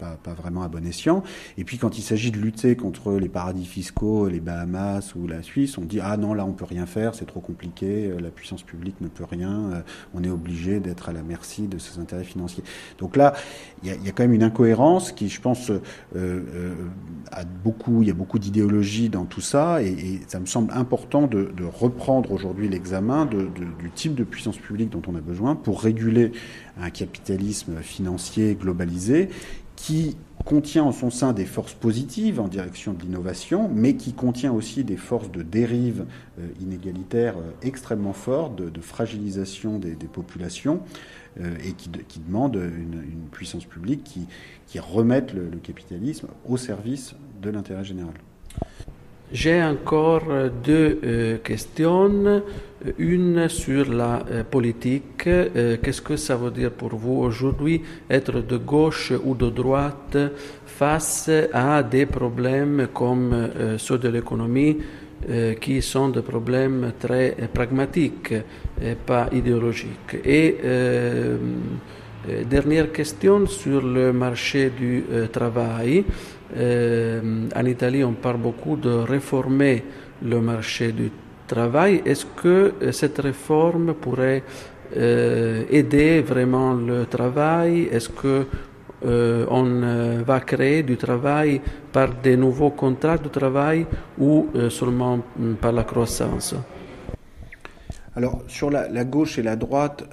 euh, 0.02 0.16
pas, 0.24 0.34
vraiment 0.34 0.64
à 0.64 0.68
bon 0.68 0.84
escient. 0.88 1.22
Et 1.56 1.64
puis 1.64 1.78
quand 1.78 2.00
il 2.00 2.02
s'agit 2.02 2.32
de 2.32 2.40
lutter 2.40 2.76
contre 2.76 3.12
les 3.14 3.30
paradis 3.30 3.66
fiscaux, 3.66 4.28
les 4.28 4.40
Bahamas 4.40 5.14
ou 5.16 5.28
la 5.28 5.44
Suisse, 5.44 5.78
on 5.78 5.84
dit 5.84 6.00
ah 6.02 6.18
non 6.18 6.34
là 6.34 6.46
on 6.48 6.54
peut 6.54 6.66
rien 6.66 6.88
faire, 6.88 7.14
c'est 7.14 7.28
trop 7.28 7.42
compliqué, 7.42 8.08
euh, 8.08 8.20
la 8.20 8.32
puissance 8.32 8.64
publique 8.64 9.00
ne 9.00 9.08
peut 9.08 9.24
rien, 9.24 9.52
euh, 9.52 9.82
on 10.16 10.24
est 10.24 10.32
obligé 10.32 10.80
d'être 10.80 11.10
à 11.10 11.14
la 11.14 11.22
merci 11.22 11.68
de 11.68 11.78
ses 11.78 12.00
intérêts 12.00 12.24
financiers. 12.24 12.64
Donc 12.98 13.18
là, 13.18 13.36
il 13.84 13.90
y 13.90 14.10
a, 14.10 14.12
quand 14.12 14.24
même 14.24 14.34
une 14.34 14.42
incohérence 14.42 15.12
qui, 15.12 15.30
je 15.30 15.40
pense, 15.40 15.72
a 17.32 17.44
beaucoup, 17.64 18.02
il 18.02 18.08
y 18.08 18.12
a 18.12 18.16
beaucoup 18.16 18.40
d'idéologie 18.40 19.10
dans 19.10 19.26
tout 19.26 19.42
ça, 19.42 19.84
et, 19.84 20.22
ça 20.28 20.40
me 20.40 20.46
semble 20.48 20.74
important 20.74 21.28
de, 21.28 21.52
reprendre 21.72 22.32
aujourd'hui 22.32 22.68
l'examen 22.68 23.26
du 23.26 23.92
type 23.92 24.16
de 24.16 24.24
puissance 24.24 24.58
publique 24.58 24.90
dont 24.90 25.02
on 25.08 25.16
a 25.16 25.22
besoin 25.22 25.56
pour 25.56 25.82
réguler 25.82 26.32
un 26.80 26.90
capitalisme 26.90 27.82
financier 27.82 28.56
globalisé 28.56 29.30
qui 29.76 30.16
contient 30.46 30.84
en 30.84 30.92
son 30.92 31.10
sein 31.10 31.34
des 31.34 31.46
forces 31.46 31.74
positives 31.74 32.40
en 32.40 32.48
direction 32.48 32.94
de 32.94 33.02
l'innovation, 33.02 33.70
mais 33.74 33.96
qui 33.96 34.14
contient 34.14 34.52
aussi 34.52 34.84
des 34.84 34.98
forces 34.98 35.32
de 35.32 35.42
dérive 35.42 36.06
euh, 36.40 36.48
inégalitaire 36.62 37.38
euh, 37.38 37.52
extrêmement 37.62 38.14
fortes, 38.14 38.56
de, 38.56 38.82
fragilisation 38.82 39.80
des, 39.80 39.96
populations, 40.12 40.82
euh, 41.40 41.56
et 41.66 41.74
qui, 41.74 42.20
demande 42.20 42.56
une, 42.56 43.28
puissance 43.32 43.66
publique 43.66 44.04
qui 44.68 44.80
remette 44.80 45.34
le 45.34 45.58
capitalisme 45.58 46.28
au 46.48 46.58
service 46.58 47.16
de 47.42 47.50
l'intérêt 47.50 47.84
général. 47.84 48.14
J'ai 49.34 49.64
encore 49.64 50.24
deux 50.62 51.00
euh, 51.04 51.38
questions. 51.38 52.44
Une 52.98 53.48
sur 53.48 53.90
la 53.90 54.26
euh, 54.30 54.44
politique. 54.44 55.26
Euh, 55.26 55.78
qu'est-ce 55.82 56.02
que 56.02 56.18
ça 56.18 56.36
veut 56.36 56.52
dire 56.52 56.72
pour 56.72 56.96
vous 56.96 57.22
aujourd'hui 57.22 57.82
être 58.10 58.42
de 58.42 58.58
gauche 58.58 59.14
ou 59.24 59.34
de 59.34 59.50
droite 59.50 60.18
face 60.66 61.30
à 61.54 61.82
des 61.82 62.08
problèmes 62.08 62.90
comme 62.94 63.50
ceux 63.78 63.98
de 64.00 64.10
l'économie 64.10 64.78
qui 65.62 65.82
sont 65.82 66.10
des 66.10 66.24
problèmes 66.24 66.94
très 67.00 67.36
pragmatiques 67.54 68.34
et 68.82 68.96
pas 68.96 69.30
idéologiques? 69.32 70.18
Et 70.26 70.58
dernière 72.50 72.92
question 72.92 73.46
sur 73.46 73.82
le 73.82 74.12
marché 74.12 74.72
du 74.72 75.04
travail. 75.32 76.04
Euh, 76.56 77.48
en 77.56 77.66
Italie, 77.66 78.04
on 78.04 78.14
parle 78.14 78.38
beaucoup 78.38 78.76
de 78.76 78.90
réformer 78.90 79.84
le 80.24 80.42
marché 80.42 80.92
du 80.92 81.12
travail. 81.48 82.02
Est-ce 82.06 82.26
que 82.26 82.74
euh, 82.82 82.92
cette 82.92 83.20
réforme 83.20 83.94
pourrait 83.94 84.44
aider 84.94 86.20
vraiment 86.20 86.74
le 86.74 87.06
travail? 87.06 87.88
Est-ce 87.94 88.10
que 88.10 88.46
va 89.02 90.40
créer 90.42 90.84
du 90.84 90.98
travail 90.98 91.62
par 91.94 92.10
des 92.22 92.36
nouveaux 92.36 92.72
contrats 92.72 93.18
de 93.18 93.30
travail 93.30 93.86
ou 94.20 94.48
seulement 94.68 95.20
mm, 95.40 95.54
par 95.62 95.72
la 95.72 95.86
croissance? 95.86 96.56
Alors, 98.18 98.44
sur 98.48 98.70
la, 98.70 99.06
gauche 99.06 99.40
et 99.40 99.44
la 99.44 99.56
droite, 99.56 100.04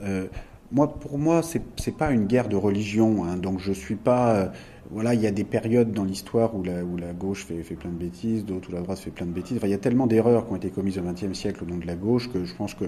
moi, 0.70 0.86
pour 0.86 1.18
moi, 1.18 1.42
c'est 1.42 1.62
n'est 1.84 1.92
pas 1.94 2.12
une 2.12 2.26
guerre 2.26 2.48
de 2.48 2.54
religion. 2.54 3.24
Hein, 3.24 3.36
donc, 3.36 3.58
je 3.58 3.72
suis 3.72 3.96
pas 3.96 4.52
voilà, 4.90 5.12
il 5.12 5.20
y 5.20 5.26
a 5.26 5.30
des 5.30 5.44
périodes 5.44 5.92
dans 5.92 6.04
l'histoire 6.04 6.54
où 6.56 6.62
la, 6.62 6.82
où 6.82 6.96
la 6.96 7.12
gauche 7.12 7.44
fait, 7.44 7.62
fait 7.62 7.74
plein 7.74 7.90
de 7.90 7.96
bêtises, 7.96 8.44
d'autres 8.44 8.70
où 8.70 8.72
la 8.72 8.80
droite 8.80 8.98
fait 8.98 9.10
plein 9.10 9.26
de 9.26 9.32
bêtises. 9.32 9.58
Enfin, 9.58 9.66
il 9.66 9.70
y 9.70 9.74
a 9.74 9.78
tellement 9.78 10.06
d'erreurs 10.06 10.46
qui 10.46 10.52
ont 10.52 10.56
été 10.56 10.70
commises 10.70 10.98
au 10.98 11.02
XXe 11.02 11.38
siècle 11.38 11.64
au 11.64 11.66
nom 11.66 11.76
de 11.76 11.86
la 11.86 11.94
gauche 11.94 12.30
que 12.32 12.44
je 12.44 12.54
pense 12.54 12.74
que 12.74 12.86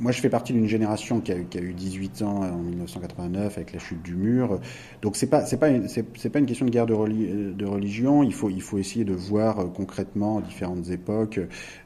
moi, 0.00 0.10
je 0.10 0.20
fais 0.20 0.28
partie 0.28 0.52
d'une 0.52 0.66
génération 0.66 1.20
qui 1.20 1.32
a, 1.32 1.38
qui 1.38 1.58
a, 1.58 1.60
eu 1.60 1.72
18 1.72 2.22
ans 2.22 2.42
en 2.42 2.58
1989 2.58 3.56
avec 3.56 3.72
la 3.72 3.78
chute 3.78 4.02
du 4.02 4.16
mur. 4.16 4.60
Donc 5.02 5.16
c'est 5.16 5.28
pas 5.28 5.46
c'est 5.46 5.58
pas 5.58 5.68
c'est 5.88 6.30
pas 6.30 6.38
une 6.38 6.46
question 6.46 6.66
de 6.66 6.70
guerre 6.70 6.86
de, 6.86 7.52
de, 7.52 7.64
religion. 7.64 8.22
Il 8.24 8.34
faut 8.34 8.50
il 8.50 8.62
faut 8.62 8.78
essayer 8.78 9.04
de 9.04 9.14
voir 9.14 9.60
euh, 9.60 9.66
concrètement 9.66 10.40
différentes 10.40 10.90
époques. 10.90 11.38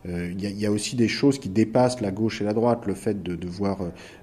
Euh, 0.09 0.31
il, 0.33 0.41
y 0.41 0.47
a, 0.47 0.51
y 0.51 0.67
a, 0.67 0.71
aussi 0.71 0.97
des 0.97 1.09
choses 1.09 1.39
qui 1.39 1.51
dépassent 1.51 2.01
la 2.01 2.11
gauche 2.11 2.41
et 2.41 2.45
la 2.45 2.55
droite. 2.55 2.87
Le 2.87 2.95
fait 2.95 3.23
de 3.23 3.37
devoir 3.37 3.83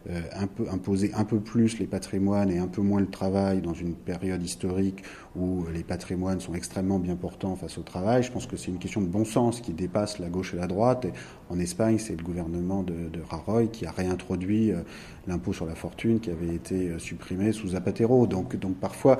euh, 0.10 0.22
un 0.34 0.48
peu 0.48 0.66
imposer 0.72 1.12
un 1.14 1.26
peu 1.26 1.40
plus 1.40 1.78
les 1.80 1.86
patrimoines 1.86 2.50
et 2.50 2.58
un 2.58 2.68
peu 2.68 2.82
moins 2.82 3.02
le 3.02 3.10
travail 3.10 3.62
dans 3.62 3.74
une 3.74 3.94
période 3.94 4.44
historique 4.44 5.04
où 5.38 5.66
les 5.72 5.84
patrimoines 5.84 6.40
sont 6.40 6.54
extrêmement 6.54 7.00
bien 7.00 7.16
portants 7.16 7.56
face 7.56 7.78
au 7.78 7.84
travail. 7.84 8.24
Je 8.24 8.32
pense 8.32 8.48
que 8.48 8.58
c'est 8.58 8.72
une 8.72 8.80
question 8.80 9.02
de 9.02 9.08
bon 9.08 9.26
sens 9.26 9.62
qui 9.62 9.72
dépasse 9.72 10.20
la 10.20 10.30
gauche 10.30 10.54
et 10.54 10.58
la 10.58 10.68
droite. 10.68 11.06
En 11.50 11.60
Espagne, 11.60 12.00
c'est 12.00 12.16
le 12.16 12.24
gouvernement 12.24 12.84
de, 12.84 12.94
de, 13.10 13.66
qui 13.72 13.86
a 13.86 13.92
réintroduit 13.92 14.72
euh, 14.72 14.82
l'impôt 15.28 15.54
sur 15.54 15.66
la 15.66 15.76
fortune 15.76 16.20
qui 16.20 16.32
avait 16.32 16.54
été 16.54 16.90
euh, 16.90 17.00
supprimé 17.00 17.52
sous 17.52 17.70
Zapatero. 17.70 18.28
Donc, 18.28 18.56
donc 18.56 18.76
parfois, 18.78 19.18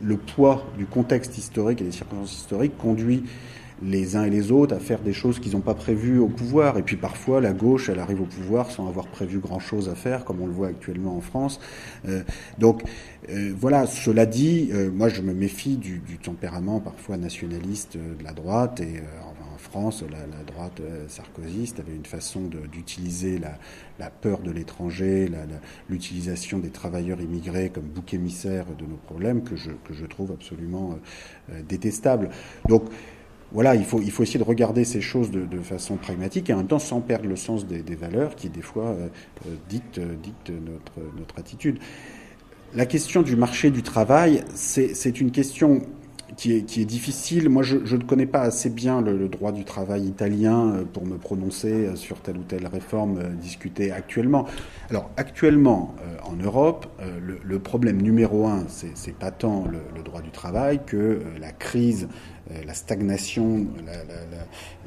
le 0.00 0.16
poids 0.16 0.64
du 0.76 0.86
contexte 0.86 1.36
historique 1.36 1.80
et 1.80 1.84
des 1.84 1.92
circonstances 1.92 2.34
historiques 2.34 2.76
conduit 2.78 3.24
les 3.82 4.16
uns 4.16 4.24
et 4.24 4.30
les 4.30 4.50
autres 4.50 4.74
à 4.74 4.80
faire 4.80 5.00
des 5.00 5.12
choses 5.12 5.38
qu'ils 5.38 5.52
n'ont 5.52 5.60
pas 5.60 5.74
prévues 5.74 6.18
au 6.18 6.28
pouvoir. 6.28 6.78
Et 6.78 6.82
puis 6.82 6.96
parfois, 6.96 7.40
la 7.40 7.52
gauche, 7.52 7.88
elle 7.88 8.00
arrive 8.00 8.20
au 8.20 8.26
pouvoir 8.26 8.70
sans 8.70 8.88
avoir 8.88 9.06
prévu 9.06 9.38
grand-chose 9.38 9.88
à 9.88 9.94
faire, 9.94 10.24
comme 10.24 10.40
on 10.40 10.46
le 10.46 10.52
voit 10.52 10.68
actuellement 10.68 11.16
en 11.16 11.20
France. 11.20 11.60
Euh, 12.08 12.22
donc 12.58 12.82
euh, 13.30 13.52
voilà, 13.56 13.86
cela 13.86 14.26
dit, 14.26 14.70
euh, 14.72 14.90
moi 14.90 15.08
je 15.08 15.22
me 15.22 15.32
méfie 15.32 15.76
du, 15.76 15.98
du, 15.98 16.18
tempérament 16.18 16.80
parfois 16.80 17.16
nationaliste 17.16 17.96
de 17.96 18.24
la 18.24 18.32
droite. 18.32 18.80
Et 18.80 19.00
en 19.54 19.58
France, 19.58 20.02
la, 20.02 20.18
la 20.18 20.44
droite 20.44 20.80
sarkozyste 21.08 21.80
avait 21.80 21.94
une 21.94 22.06
façon 22.06 22.48
d'utiliser 22.72 23.38
la, 23.38 23.58
la, 23.98 24.08
peur 24.08 24.38
de 24.40 24.50
l'étranger, 24.50 25.30
l'utilisation 25.90 26.58
des 26.58 26.70
travailleurs 26.70 27.20
immigrés 27.20 27.70
comme 27.70 27.84
bouc 27.84 28.14
émissaire 28.14 28.66
de 28.78 28.84
nos 28.84 28.96
problèmes 28.96 29.42
que 29.42 29.56
je, 29.56 29.70
que 29.70 29.92
je 29.92 30.06
trouve 30.06 30.32
absolument 30.32 30.98
détestable. 31.68 32.30
Donc, 32.68 32.84
voilà, 33.50 33.74
il 33.74 33.84
faut, 33.84 34.00
il 34.00 34.10
faut 34.10 34.22
essayer 34.22 34.38
de 34.38 34.44
regarder 34.44 34.84
ces 34.84 35.00
choses 35.00 35.30
de, 35.30 35.44
de, 35.44 35.60
façon 35.60 35.96
pragmatique 35.96 36.50
et 36.50 36.52
en 36.52 36.58
même 36.58 36.66
temps 36.66 36.78
sans 36.78 37.00
perdre 37.00 37.26
le 37.26 37.36
sens 37.36 37.66
des, 37.66 37.82
des 37.82 37.94
valeurs 37.94 38.36
qui, 38.36 38.50
des 38.50 38.60
fois, 38.60 38.88
euh, 38.88 39.08
euh 39.46 39.54
dictent, 39.68 39.98
euh, 39.98 40.14
dictent 40.22 40.50
notre, 40.50 41.00
notre 41.18 41.38
attitude. 41.38 41.78
La 42.74 42.84
question 42.84 43.22
du 43.22 43.34
marché 43.34 43.70
du 43.70 43.82
travail, 43.82 44.44
c'est 44.54 45.20
une 45.20 45.30
question 45.30 45.80
qui 46.36 46.52
est, 46.52 46.84
difficile. 46.84 47.48
Moi, 47.48 47.62
je, 47.62 47.76
ne 47.76 48.02
connais 48.02 48.26
pas 48.26 48.42
assez 48.42 48.68
bien 48.68 49.00
le, 49.00 49.26
droit 49.28 49.52
du 49.52 49.64
travail 49.64 50.04
italien 50.04 50.68
euh, 50.68 50.84
pour 50.84 51.04
me 51.04 51.16
prononcer 51.16 51.96
sur 51.96 52.20
telle 52.20 52.36
ou 52.36 52.42
telle 52.42 52.66
réforme 52.66 53.20
discutée 53.40 53.90
actuellement. 53.90 54.46
Alors, 54.90 55.10
actuellement, 55.16 55.96
en 56.24 56.36
Europe, 56.36 56.86
le, 57.20 57.58
problème 57.58 58.00
numéro 58.02 58.46
un, 58.46 58.66
c'est 58.68 59.14
pas 59.14 59.30
tant 59.30 59.64
le, 59.66 60.02
droit 60.02 60.20
du 60.20 60.30
travail 60.30 60.80
que 60.86 61.22
la 61.40 61.50
crise 61.50 62.06
euh, 62.06 62.37
la 62.66 62.74
stagnation, 62.74 63.66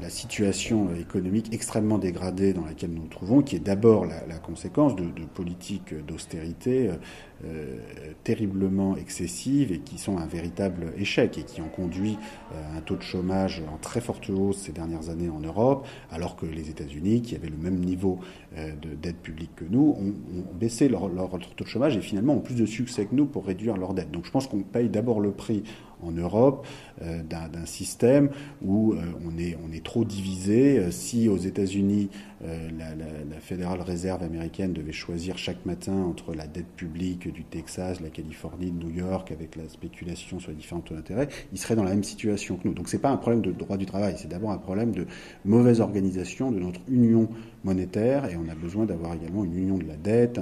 la, 0.00 0.10
situation 0.10 0.94
économique 0.94 1.52
extrêmement 1.52 1.98
dégradée 1.98 2.52
dans 2.52 2.64
laquelle 2.64 2.90
nous 2.90 3.02
nous 3.02 3.08
trouvons, 3.08 3.42
qui 3.42 3.56
est 3.56 3.60
d'abord 3.60 4.04
la, 4.04 4.38
conséquence 4.38 4.96
de, 4.96 5.04
de 5.04 5.24
politiques 5.24 5.94
d'austérité 6.06 6.88
euh, 6.88 6.96
euh, 7.44 7.76
terriblement 8.22 8.96
excessives 8.96 9.72
et 9.72 9.80
qui 9.80 9.98
sont 9.98 10.16
un 10.16 10.26
véritable 10.26 10.92
échec 10.96 11.38
et 11.38 11.42
qui 11.42 11.60
ont 11.60 11.68
conduit 11.68 12.16
euh, 12.52 12.78
un 12.78 12.80
taux 12.82 12.94
de 12.94 13.02
chômage 13.02 13.60
en 13.72 13.78
très 13.78 14.00
forte 14.00 14.30
hausse 14.30 14.58
ces 14.58 14.70
dernières 14.70 15.10
années 15.10 15.28
en 15.28 15.40
Europe, 15.40 15.88
alors 16.12 16.36
que 16.36 16.46
les 16.46 16.70
États-Unis, 16.70 17.20
qui 17.22 17.34
avaient 17.34 17.48
le 17.48 17.56
même 17.56 17.80
niveau 17.80 18.20
euh, 18.56 18.70
d'aide 19.00 19.16
publique 19.16 19.56
que 19.56 19.64
nous, 19.68 19.96
ont, 19.98 20.14
ont 20.38 20.54
baissé 20.54 20.88
leur, 20.88 21.08
leur 21.08 21.30
taux 21.30 21.64
de 21.64 21.68
chômage 21.68 21.96
et 21.96 22.00
finalement 22.00 22.34
ont 22.34 22.40
plus 22.40 22.54
de 22.54 22.66
succès 22.66 23.06
que 23.06 23.14
nous 23.16 23.26
pour 23.26 23.44
réduire 23.44 23.76
leur 23.76 23.92
dette. 23.92 24.12
Donc 24.12 24.24
je 24.24 24.30
pense 24.30 24.46
qu'on 24.46 24.62
paye 24.62 24.88
d'abord 24.88 25.18
le 25.18 25.32
prix 25.32 25.64
en 26.02 26.10
Europe 26.10 26.66
euh, 27.02 27.22
d'un 27.22 27.66
système 27.66 28.30
où 28.62 28.92
euh, 28.92 29.02
on, 29.26 29.38
est, 29.38 29.56
on 29.64 29.72
trop 29.82 30.04
divisé. 30.04 30.78
Euh, 30.78 30.90
si 30.90 31.28
aux 31.28 31.38
États-Unis, 31.38 32.10
la, 32.42 32.94
la, 32.94 33.40
Fédérale 33.40 33.80
Réserve 33.80 34.22
américaine 34.22 34.72
devait 34.72 34.92
choisir 34.92 35.38
chaque 35.38 35.64
matin 35.66 35.94
entre 35.94 36.34
la 36.34 36.46
dette 36.46 36.68
publique 36.76 37.32
du 37.32 37.44
Texas, 37.44 38.00
la 38.00 38.08
Californie, 38.08 38.70
de 38.70 38.84
New 38.84 38.90
York, 38.90 39.30
avec 39.32 39.56
la 39.56 39.68
spéculation 39.68 40.40
sur 40.40 40.50
les 40.50 40.56
différents 40.56 40.80
taux 40.80 40.94
d'intérêt, 40.94 41.28
il 41.52 41.58
serait 41.58 41.76
dans 41.76 41.84
la 41.84 41.90
même 41.90 42.04
situation 42.04 42.56
que 42.56 42.66
nous. 42.66 42.74
Donc 42.74 42.88
c'est 42.88 42.98
pas 42.98 43.10
un 43.10 43.16
problème 43.16 43.42
de 43.42 43.52
droit 43.52 43.76
du 43.76 43.86
travail, 43.86 44.14
c'est 44.16 44.28
d'abord 44.28 44.50
un 44.50 44.58
problème 44.58 44.92
de 44.92 45.06
mauvaise 45.44 45.80
organisation 45.80 46.50
de 46.50 46.58
notre 46.58 46.80
union 46.88 47.28
monétaire 47.64 48.26
et 48.26 48.36
on 48.36 48.48
a 48.48 48.54
besoin 48.54 48.86
d'avoir 48.86 49.14
également 49.14 49.44
une 49.44 49.56
union 49.56 49.78
de 49.78 49.84
la 49.84 49.96
dette. 49.96 50.40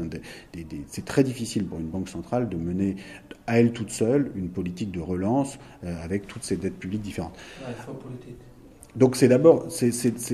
c'est 0.88 1.04
très 1.04 1.24
difficile 1.24 1.66
pour 1.66 1.78
une 1.78 1.88
banque 1.88 2.08
centrale 2.08 2.48
de 2.48 2.56
mener 2.56 2.96
à 3.46 3.58
elle 3.58 3.72
toute 3.72 3.90
seule 3.90 4.30
une 4.34 4.48
politique 4.48 4.90
de 4.90 5.00
relance 5.00 5.58
euh, 5.84 6.04
avec 6.04 6.26
toutes 6.26 6.44
ces 6.44 6.56
dettes 6.56 6.78
publiques 6.78 7.02
différentes. 7.02 7.36
Donc 8.96 9.16
c'est 9.16 9.28
d'abord, 9.28 9.68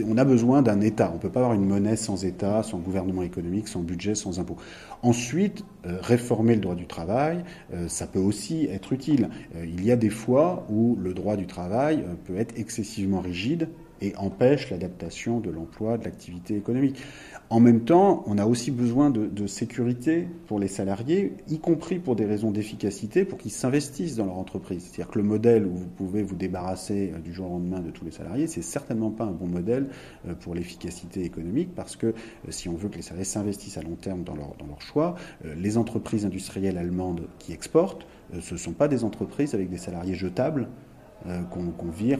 on 0.06 0.16
a 0.16 0.24
besoin 0.24 0.62
d'un 0.62 0.80
État. 0.80 1.10
On 1.10 1.16
ne 1.16 1.20
peut 1.20 1.30
pas 1.30 1.40
avoir 1.40 1.54
une 1.54 1.66
monnaie 1.66 1.96
sans 1.96 2.24
État, 2.24 2.62
sans 2.62 2.78
gouvernement 2.78 3.22
économique, 3.22 3.68
sans 3.68 3.80
budget, 3.80 4.14
sans 4.14 4.40
impôts. 4.40 4.56
Ensuite, 5.02 5.64
euh, 5.86 5.98
réformer 6.00 6.54
le 6.54 6.60
droit 6.60 6.74
du 6.74 6.86
travail, 6.86 7.44
euh, 7.74 7.86
ça 7.88 8.06
peut 8.06 8.18
aussi 8.18 8.66
être 8.66 8.92
utile. 8.92 9.28
Euh, 9.56 9.66
il 9.66 9.84
y 9.84 9.92
a 9.92 9.96
des 9.96 10.10
fois 10.10 10.66
où 10.70 10.96
le 11.00 11.12
droit 11.12 11.36
du 11.36 11.46
travail 11.46 12.04
peut 12.24 12.36
être 12.36 12.58
excessivement 12.58 13.20
rigide 13.20 13.68
et 14.00 14.14
empêche 14.16 14.70
l'adaptation 14.70 15.40
de 15.40 15.50
l'emploi, 15.50 15.98
de 15.98 16.04
l'activité 16.04 16.56
économique. 16.56 17.02
En 17.48 17.60
même 17.60 17.84
temps, 17.84 18.24
on 18.26 18.38
a 18.38 18.46
aussi 18.46 18.72
besoin 18.72 19.10
de, 19.10 19.46
sécurité 19.46 20.28
pour 20.48 20.58
les 20.58 20.66
salariés, 20.66 21.34
y 21.48 21.60
compris 21.60 22.00
pour 22.00 22.16
des 22.16 22.24
raisons 22.24 22.50
d'efficacité, 22.50 23.24
pour 23.24 23.38
qu'ils 23.38 23.52
s'investissent 23.52 24.16
dans 24.16 24.26
leur 24.26 24.36
entreprise. 24.36 24.82
C'est-à-dire 24.82 25.12
que 25.12 25.18
le 25.18 25.24
modèle 25.24 25.64
où 25.64 25.76
vous 25.76 25.86
pouvez 25.86 26.24
vous 26.24 26.34
débarrasser 26.34 27.12
euh, 27.14 27.20
du 27.20 27.32
jour 27.32 27.46
au 27.46 27.50
lendemain 27.50 27.78
de 27.78 27.90
tous 27.90 28.04
les 28.04 28.10
salariés, 28.10 28.48
c'est 28.48 28.62
certainement 28.62 29.10
pas 29.10 29.24
un 29.24 29.30
bon 29.30 29.46
modèle 29.46 29.86
euh, 30.26 30.34
pour 30.34 30.56
l'efficacité 30.56 31.22
économique, 31.22 31.72
parce 31.76 31.94
que 31.94 32.08
euh, 32.08 32.12
si 32.48 32.68
on 32.68 32.74
veut 32.74 32.88
que 32.88 32.96
les 32.96 33.02
salariés 33.02 33.24
s'investissent 33.24 33.78
à 33.78 33.82
long 33.82 33.94
terme 33.94 34.24
dans 34.24 34.34
leur, 34.34 34.56
choix, 34.80 35.14
les 35.56 35.78
entreprises 35.78 36.26
industrielles 36.26 36.76
allemandes 36.76 37.28
qui 37.38 37.52
exportent, 37.52 38.06
ce 38.40 38.54
ne 38.54 38.58
sont 38.58 38.72
pas 38.72 38.88
des 38.88 39.04
entreprises 39.04 39.54
avec 39.54 39.70
des 39.70 39.78
salariés 39.78 40.14
jetables 40.14 40.68
qu'on 41.50 41.70
qu 41.70 41.90
vire 41.96 42.18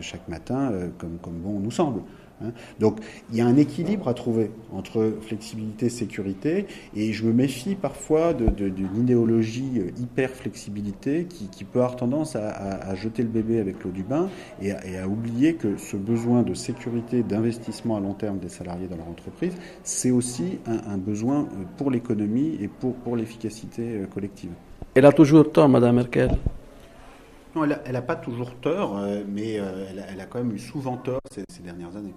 chaque 0.00 0.28
matin 0.28 0.72
comme, 0.98 1.18
comme 1.18 1.38
bon 1.40 1.58
nous 1.58 1.72
semble. 1.72 2.02
Hein. 2.42 2.52
Donc 2.80 3.00
il 3.30 3.36
y 3.36 3.40
a 3.40 3.46
un 3.46 3.56
équilibre 3.56 4.08
à 4.08 4.14
trouver 4.14 4.50
entre 4.72 5.14
flexibilité 5.20 5.86
et 5.86 5.90
sécurité, 5.90 6.66
et 6.94 7.12
je 7.12 7.24
me 7.24 7.32
méfie 7.32 7.74
parfois 7.74 8.34
d'une 8.34 8.54
de, 8.54 8.68
de, 8.68 8.84
idéologie 8.98 9.72
euh, 9.78 9.90
hyper 10.00 10.30
flexibilité 10.30 11.24
qui, 11.24 11.48
qui, 11.48 11.64
peut 11.64 11.80
avoir 11.80 11.96
tendance 11.96 12.36
à, 12.36 12.48
à, 12.48 12.90
à, 12.90 12.94
jeter 12.94 13.22
le 13.22 13.28
bébé 13.28 13.58
avec 13.58 13.82
l'eau 13.84 13.90
du 13.90 14.02
bain 14.02 14.28
et 14.62 14.72
à, 14.72 14.86
et 14.86 14.98
à, 14.98 15.08
oublier 15.08 15.54
que 15.54 15.76
ce 15.76 15.96
besoin 15.96 16.42
de 16.42 16.54
sécurité, 16.54 17.22
d'investissement 17.22 17.96
à 17.96 18.00
long 18.00 18.14
terme 18.14 18.38
des 18.38 18.48
salariés 18.48 18.88
dans 18.88 18.96
leur 18.96 19.08
entreprise, 19.08 19.54
c'est 19.82 20.10
aussi 20.10 20.58
un, 20.66 20.92
un, 20.92 20.98
besoin 20.98 21.42
euh, 21.42 21.64
pour 21.76 21.90
l'économie 21.90 22.56
et 22.60 22.68
pour, 22.68 22.94
pour 22.96 23.16
l'efficacité 23.16 23.82
euh, 23.82 24.06
collective. 24.06 24.50
Elle 24.94 25.06
a 25.06 25.12
toujours 25.12 25.50
tort, 25.50 25.68
Madame 25.68 25.96
Merkel 25.96 26.30
non, 27.56 27.64
elle 27.64 27.92
n'a 27.92 28.02
pas 28.02 28.14
toujours 28.14 28.54
tort, 28.56 29.00
mais 29.26 29.54
elle 29.54 29.98
a, 29.98 30.02
elle, 30.12 30.20
a, 30.20 30.26
quand 30.26 30.38
même 30.38 30.54
eu 30.54 30.58
souvent 30.58 30.98
tort 30.98 31.18
ces, 31.32 31.44
ces 31.50 31.62
dernières 31.62 31.96
années. 31.96 32.12